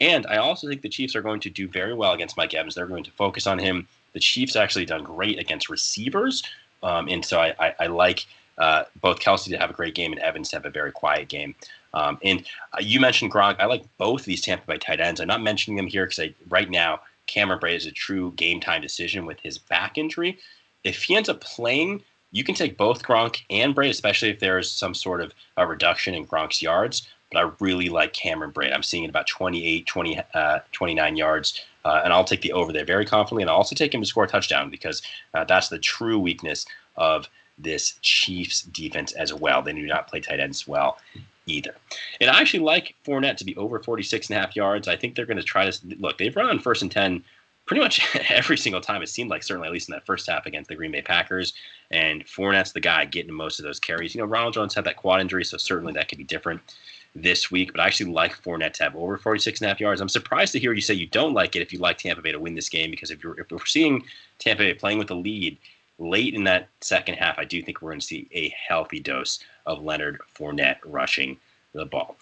And 0.00 0.26
I 0.26 0.36
also 0.36 0.68
think 0.68 0.82
the 0.82 0.88
Chiefs 0.88 1.16
are 1.16 1.22
going 1.22 1.40
to 1.40 1.50
do 1.50 1.68
very 1.68 1.94
well 1.94 2.12
against 2.12 2.36
Mike 2.36 2.54
Evans. 2.54 2.74
They're 2.74 2.86
going 2.86 3.04
to 3.04 3.10
focus 3.12 3.46
on 3.46 3.58
him. 3.58 3.88
The 4.12 4.20
Chiefs 4.20 4.56
actually 4.56 4.84
done 4.84 5.02
great 5.02 5.38
against 5.38 5.68
receivers, 5.68 6.42
um, 6.82 7.08
and 7.08 7.24
so 7.24 7.38
I, 7.38 7.54
I, 7.58 7.74
I 7.80 7.86
like 7.86 8.26
uh, 8.58 8.84
both 9.00 9.20
Kelce 9.20 9.50
to 9.50 9.58
have 9.58 9.70
a 9.70 9.74
great 9.74 9.94
game 9.94 10.12
and 10.12 10.20
Evans 10.20 10.50
to 10.50 10.56
have 10.56 10.66
a 10.66 10.70
very 10.70 10.92
quiet 10.92 11.28
game. 11.28 11.54
Um, 11.94 12.18
and 12.22 12.46
uh, 12.72 12.78
you 12.80 13.00
mentioned 13.00 13.32
Gronk. 13.32 13.56
I 13.58 13.66
like 13.66 13.84
both 13.98 14.24
these 14.24 14.42
Tampa 14.42 14.66
Bay 14.66 14.78
tight 14.78 15.00
ends. 15.00 15.20
I'm 15.20 15.28
not 15.28 15.42
mentioning 15.42 15.76
them 15.76 15.86
here 15.86 16.06
because 16.06 16.32
right 16.48 16.70
now 16.70 17.00
Cameron 17.26 17.58
Brate 17.58 17.76
is 17.76 17.86
a 17.86 17.90
true 17.90 18.32
game 18.36 18.60
time 18.60 18.82
decision 18.82 19.26
with 19.26 19.40
his 19.40 19.58
back 19.58 19.98
injury. 19.98 20.38
If 20.84 21.02
he 21.02 21.16
ends 21.16 21.28
up 21.28 21.40
playing, 21.40 22.02
you 22.32 22.44
can 22.44 22.54
take 22.54 22.76
both 22.76 23.02
Gronk 23.02 23.42
and 23.50 23.74
Brate, 23.74 23.90
especially 23.90 24.30
if 24.30 24.40
there's 24.40 24.70
some 24.70 24.94
sort 24.94 25.20
of 25.20 25.32
a 25.56 25.66
reduction 25.66 26.14
in 26.14 26.26
Gronk's 26.26 26.62
yards. 26.62 27.08
But 27.32 27.44
I 27.44 27.50
really 27.60 27.88
like 27.88 28.12
Cameron 28.12 28.52
Brate. 28.52 28.72
I'm 28.72 28.82
seeing 28.82 29.04
it 29.04 29.10
about 29.10 29.26
28, 29.26 29.86
20, 29.86 30.20
uh, 30.34 30.60
29 30.72 31.16
yards 31.16 31.64
uh, 31.86 32.00
and 32.02 32.12
I'll 32.12 32.24
take 32.24 32.40
the 32.40 32.52
over 32.52 32.72
there 32.72 32.84
very 32.84 33.06
confidently. 33.06 33.44
And 33.44 33.50
I'll 33.50 33.58
also 33.58 33.76
take 33.76 33.94
him 33.94 34.00
to 34.00 34.06
score 34.06 34.24
a 34.24 34.28
touchdown 34.28 34.70
because 34.70 35.02
uh, 35.34 35.44
that's 35.44 35.68
the 35.68 35.78
true 35.78 36.18
weakness 36.18 36.66
of 36.96 37.28
this 37.58 37.98
Chiefs 38.02 38.62
defense 38.62 39.12
as 39.12 39.32
well. 39.32 39.62
They 39.62 39.72
do 39.72 39.86
not 39.86 40.08
play 40.08 40.18
tight 40.18 40.40
ends 40.40 40.66
well 40.66 40.98
either. 41.46 41.76
And 42.20 42.28
I 42.28 42.40
actually 42.40 42.64
like 42.64 42.96
Fournette 43.06 43.36
to 43.36 43.44
be 43.44 43.56
over 43.56 43.78
46 43.78 44.28
and 44.28 44.36
a 44.36 44.40
half 44.40 44.56
yards. 44.56 44.88
I 44.88 44.96
think 44.96 45.14
they're 45.14 45.26
going 45.26 45.36
to 45.36 45.44
try 45.44 45.70
to 45.70 45.78
look, 46.00 46.18
they've 46.18 46.34
run 46.34 46.48
on 46.48 46.58
first 46.58 46.82
and 46.82 46.90
10 46.90 47.22
pretty 47.66 47.80
much 47.80 48.04
every 48.30 48.58
single 48.58 48.80
time. 48.80 49.00
It 49.00 49.08
seemed 49.08 49.30
like 49.30 49.44
certainly 49.44 49.68
at 49.68 49.72
least 49.72 49.88
in 49.88 49.92
that 49.92 50.06
first 50.06 50.28
half 50.28 50.44
against 50.44 50.68
the 50.68 50.74
Green 50.74 50.90
Bay 50.90 51.02
Packers. 51.02 51.54
And 51.92 52.26
Fournette's 52.26 52.72
the 52.72 52.80
guy 52.80 53.04
getting 53.04 53.32
most 53.32 53.60
of 53.60 53.64
those 53.64 53.78
carries. 53.78 54.12
You 54.12 54.22
know, 54.22 54.26
Ronald 54.26 54.54
Jones 54.54 54.74
had 54.74 54.84
that 54.86 54.96
quad 54.96 55.20
injury, 55.20 55.44
so 55.44 55.56
certainly 55.56 55.92
that 55.92 56.08
could 56.08 56.18
be 56.18 56.24
different 56.24 56.60
this 57.22 57.50
week, 57.50 57.72
but 57.72 57.80
I 57.80 57.86
actually 57.86 58.12
like 58.12 58.40
Fournette 58.42 58.74
to 58.74 58.84
have 58.84 58.96
over 58.96 59.16
46 59.16 59.60
and 59.60 59.66
a 59.66 59.68
half 59.68 59.80
yards. 59.80 60.00
I'm 60.00 60.08
surprised 60.08 60.52
to 60.52 60.58
hear 60.58 60.72
you 60.72 60.80
say 60.80 60.94
you 60.94 61.06
don't 61.06 61.32
like 61.32 61.56
it 61.56 61.62
if 61.62 61.72
you 61.72 61.78
like 61.78 61.98
Tampa 61.98 62.22
Bay 62.22 62.32
to 62.32 62.38
win 62.38 62.54
this 62.54 62.68
game 62.68 62.90
because 62.90 63.10
if 63.10 63.22
you're 63.22 63.38
if 63.40 63.50
we're 63.50 63.64
seeing 63.64 64.04
Tampa 64.38 64.62
Bay 64.62 64.74
playing 64.74 64.98
with 64.98 65.08
the 65.08 65.16
lead 65.16 65.56
late 65.98 66.34
in 66.34 66.44
that 66.44 66.68
second 66.80 67.14
half, 67.14 67.38
I 67.38 67.44
do 67.44 67.62
think 67.62 67.80
we're 67.80 67.90
going 67.90 68.00
to 68.00 68.06
see 68.06 68.28
a 68.32 68.54
healthy 68.68 69.00
dose 69.00 69.38
of 69.64 69.82
Leonard 69.82 70.20
Fournette 70.34 70.76
rushing 70.84 71.38
the 71.72 71.86
ball. 71.86 72.16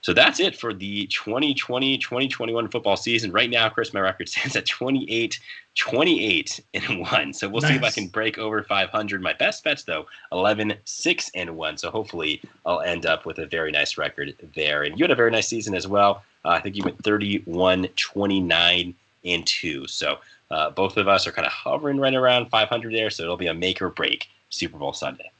So 0.00 0.12
that's 0.12 0.40
it 0.40 0.56
for 0.56 0.72
the 0.72 1.06
2020 1.08 1.98
2021 1.98 2.68
football 2.68 2.96
season. 2.96 3.32
Right 3.32 3.50
now, 3.50 3.68
Chris, 3.68 3.92
my 3.92 4.00
record 4.00 4.28
stands 4.28 4.56
at 4.56 4.66
28 4.66 5.38
28 5.76 6.60
and 6.74 7.00
1. 7.00 7.32
So 7.32 7.48
we'll 7.48 7.62
nice. 7.62 7.70
see 7.70 7.76
if 7.76 7.84
I 7.84 7.90
can 7.90 8.08
break 8.08 8.36
over 8.36 8.62
500. 8.62 9.22
My 9.22 9.32
best 9.32 9.62
bets, 9.62 9.84
though, 9.84 10.06
11 10.32 10.74
6 10.84 11.30
and 11.34 11.56
1. 11.56 11.78
So 11.78 11.90
hopefully 11.90 12.42
I'll 12.66 12.80
end 12.80 13.06
up 13.06 13.24
with 13.24 13.38
a 13.38 13.46
very 13.46 13.70
nice 13.70 13.96
record 13.96 14.34
there. 14.54 14.82
And 14.82 14.98
you 14.98 15.04
had 15.04 15.10
a 15.10 15.16
very 15.16 15.30
nice 15.30 15.48
season 15.48 15.74
as 15.74 15.86
well. 15.86 16.22
Uh, 16.44 16.50
I 16.50 16.60
think 16.60 16.76
you 16.76 16.82
went 16.84 17.02
31 17.04 17.88
29 17.96 18.94
and 19.24 19.46
2. 19.46 19.86
So 19.86 20.18
uh, 20.50 20.70
both 20.70 20.96
of 20.96 21.08
us 21.08 21.26
are 21.26 21.32
kind 21.32 21.46
of 21.46 21.52
hovering 21.52 21.98
right 21.98 22.14
around 22.14 22.50
500 22.50 22.92
there. 22.92 23.10
So 23.10 23.22
it'll 23.22 23.36
be 23.36 23.46
a 23.46 23.54
make 23.54 23.80
or 23.80 23.90
break 23.90 24.28
Super 24.50 24.78
Bowl 24.78 24.92
Sunday. 24.92 25.30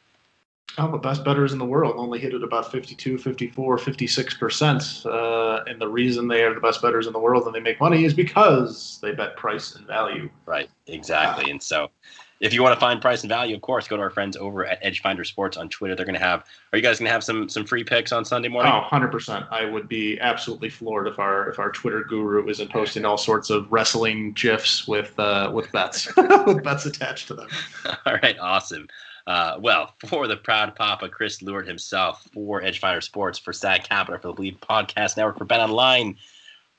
Oh, 0.77 0.91
the 0.93 0.99
best 0.99 1.25
bettors 1.25 1.53
in 1.53 1.59
the 1.59 1.65
world 1.65 1.95
only 1.97 2.21
hit 2.21 2.35
it 2.35 2.43
about 2.43 2.71
52, 2.71 3.19
54, 3.19 3.79
56%. 3.79 5.07
Uh, 5.07 5.65
and 5.67 5.81
the 5.81 5.89
reason 5.89 6.29
they 6.29 6.45
are 6.45 6.55
the 6.55 6.61
best 6.61 6.83
bettors 6.83 7.07
in 7.07 7.13
the 7.13 7.19
world 7.19 7.47
and 7.47 7.55
they 7.55 7.61
make 7.61 7.81
money 7.81 8.05
is 8.05 8.15
because 8.15 8.99
they 9.03 9.13
bet 9.13 9.37
price 9.37 9.75
and 9.75 9.87
value. 9.87 10.31
Right, 10.47 10.69
exactly. 10.87 11.47
Uh, 11.47 11.55
and 11.55 11.63
so 11.63 11.91
if 12.41 12.53
you 12.53 12.63
want 12.63 12.75
to 12.75 12.81
find 12.81 13.01
price 13.01 13.23
and 13.23 13.29
value, 13.29 13.57
of 13.57 13.63
course, 13.63 13.89
go 13.89 13.97
to 13.97 14.03
our 14.03 14.11
friends 14.11 14.37
over 14.37 14.65
at 14.65 14.83
Edgefinder 14.83 15.27
Sports 15.27 15.57
on 15.57 15.69
Twitter. 15.69 15.97
They're 15.97 16.07
going 16.07 16.15
to 16.15 16.21
have, 16.21 16.45
are 16.73 16.79
you 16.79 16.83
guys 16.83 16.99
going 16.99 17.09
to 17.09 17.13
have 17.13 17.25
some 17.25 17.49
some 17.49 17.65
free 17.65 17.85
picks 17.85 18.13
on 18.13 18.25
Sunday 18.25 18.49
morning? 18.49 18.73
Oh, 18.73 18.87
100%. 18.91 19.49
I 19.51 19.65
would 19.65 19.89
be 19.89 20.19
absolutely 20.21 20.69
floored 20.69 21.09
if 21.09 21.19
our 21.19 21.49
if 21.49 21.59
our 21.59 21.71
Twitter 21.73 22.05
guru 22.05 22.49
isn't 22.49 22.71
posting 22.73 23.05
all 23.05 23.19
sorts 23.19 23.51
of 23.51 23.71
wrestling 23.73 24.33
gifs 24.33 24.87
with 24.87 25.19
uh, 25.19 25.51
with 25.53 25.71
bets, 25.73 26.15
with 26.47 26.63
bets 26.63 26.87
attached 26.87 27.29
to 27.29 27.35
them. 27.35 27.49
All 28.07 28.19
right, 28.23 28.39
awesome. 28.39 28.87
Uh, 29.29 29.59
well, 29.61 29.95
for 30.07 30.27
the 30.27 30.37
proud 30.37 30.75
papa, 30.75 31.09
Chris 31.09 31.43
Lewart 31.43 31.69
himself, 31.69 32.27
for 32.33 32.63
Edgefinder 32.63 33.03
Sports, 33.03 33.39
for 33.39 33.53
Stag 33.53 33.85
Capital, 33.85 34.19
for 34.19 34.29
the 34.29 34.35
Bleav 34.35 34.59
Podcast 34.59 35.17
Network, 35.17 35.39
for 35.39 35.45
Bet 35.45 35.61
Online, 35.61 36.17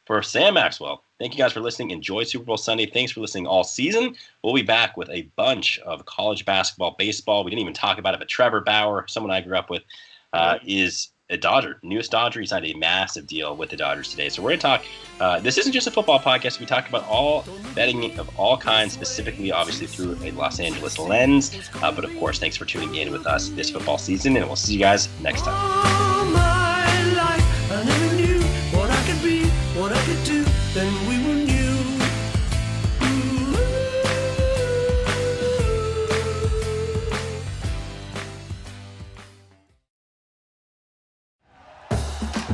for 0.05 0.21
Sam 0.23 0.55
Maxwell. 0.55 1.03
Thank 1.19 1.33
you 1.33 1.37
guys 1.37 1.53
for 1.53 1.59
listening. 1.59 1.91
Enjoy 1.91 2.23
Super 2.23 2.45
Bowl 2.45 2.57
Sunday. 2.57 2.87
Thanks 2.87 3.11
for 3.11 3.21
listening 3.21 3.45
all 3.45 3.63
season. 3.63 4.15
We'll 4.43 4.55
be 4.55 4.63
back 4.63 4.97
with 4.97 5.09
a 5.09 5.29
bunch 5.35 5.77
of 5.79 6.05
college 6.05 6.45
basketball, 6.45 6.95
baseball. 6.97 7.43
We 7.43 7.51
didn't 7.51 7.61
even 7.61 7.73
talk 7.73 7.99
about 7.99 8.15
it, 8.15 8.19
but 8.19 8.27
Trevor 8.27 8.61
Bauer, 8.61 9.05
someone 9.07 9.31
I 9.31 9.41
grew 9.41 9.55
up 9.55 9.69
with, 9.69 9.83
uh, 10.33 10.57
is 10.65 11.09
a 11.29 11.37
Dodger, 11.37 11.77
newest 11.83 12.11
Dodger. 12.11 12.39
He 12.39 12.47
signed 12.47 12.65
a 12.65 12.73
massive 12.73 13.27
deal 13.27 13.55
with 13.55 13.69
the 13.69 13.77
Dodgers 13.77 14.09
today. 14.09 14.29
So 14.29 14.41
we're 14.41 14.49
going 14.49 14.59
to 14.59 14.63
talk. 14.63 14.85
Uh, 15.19 15.39
this 15.39 15.57
isn't 15.57 15.73
just 15.73 15.87
a 15.87 15.91
football 15.91 16.19
podcast. 16.19 16.59
We 16.59 16.65
talk 16.65 16.89
about 16.89 17.05
all 17.07 17.45
betting 17.75 18.17
of 18.17 18.29
all 18.39 18.57
kinds, 18.57 18.93
specifically, 18.93 19.51
obviously 19.51 19.87
through 19.87 20.17
a 20.23 20.31
Los 20.31 20.59
Angeles 20.59 20.97
lens. 20.97 21.69
Uh, 21.81 21.91
but 21.91 22.03
of 22.03 22.15
course, 22.17 22.39
thanks 22.39 22.57
for 22.57 22.65
tuning 22.65 22.95
in 22.95 23.11
with 23.11 23.27
us 23.27 23.49
this 23.49 23.69
football 23.69 23.97
season, 23.97 24.35
and 24.37 24.45
we'll 24.45 24.55
see 24.55 24.73
you 24.73 24.79
guys 24.79 25.09
next 25.21 25.43
time. 25.43 25.98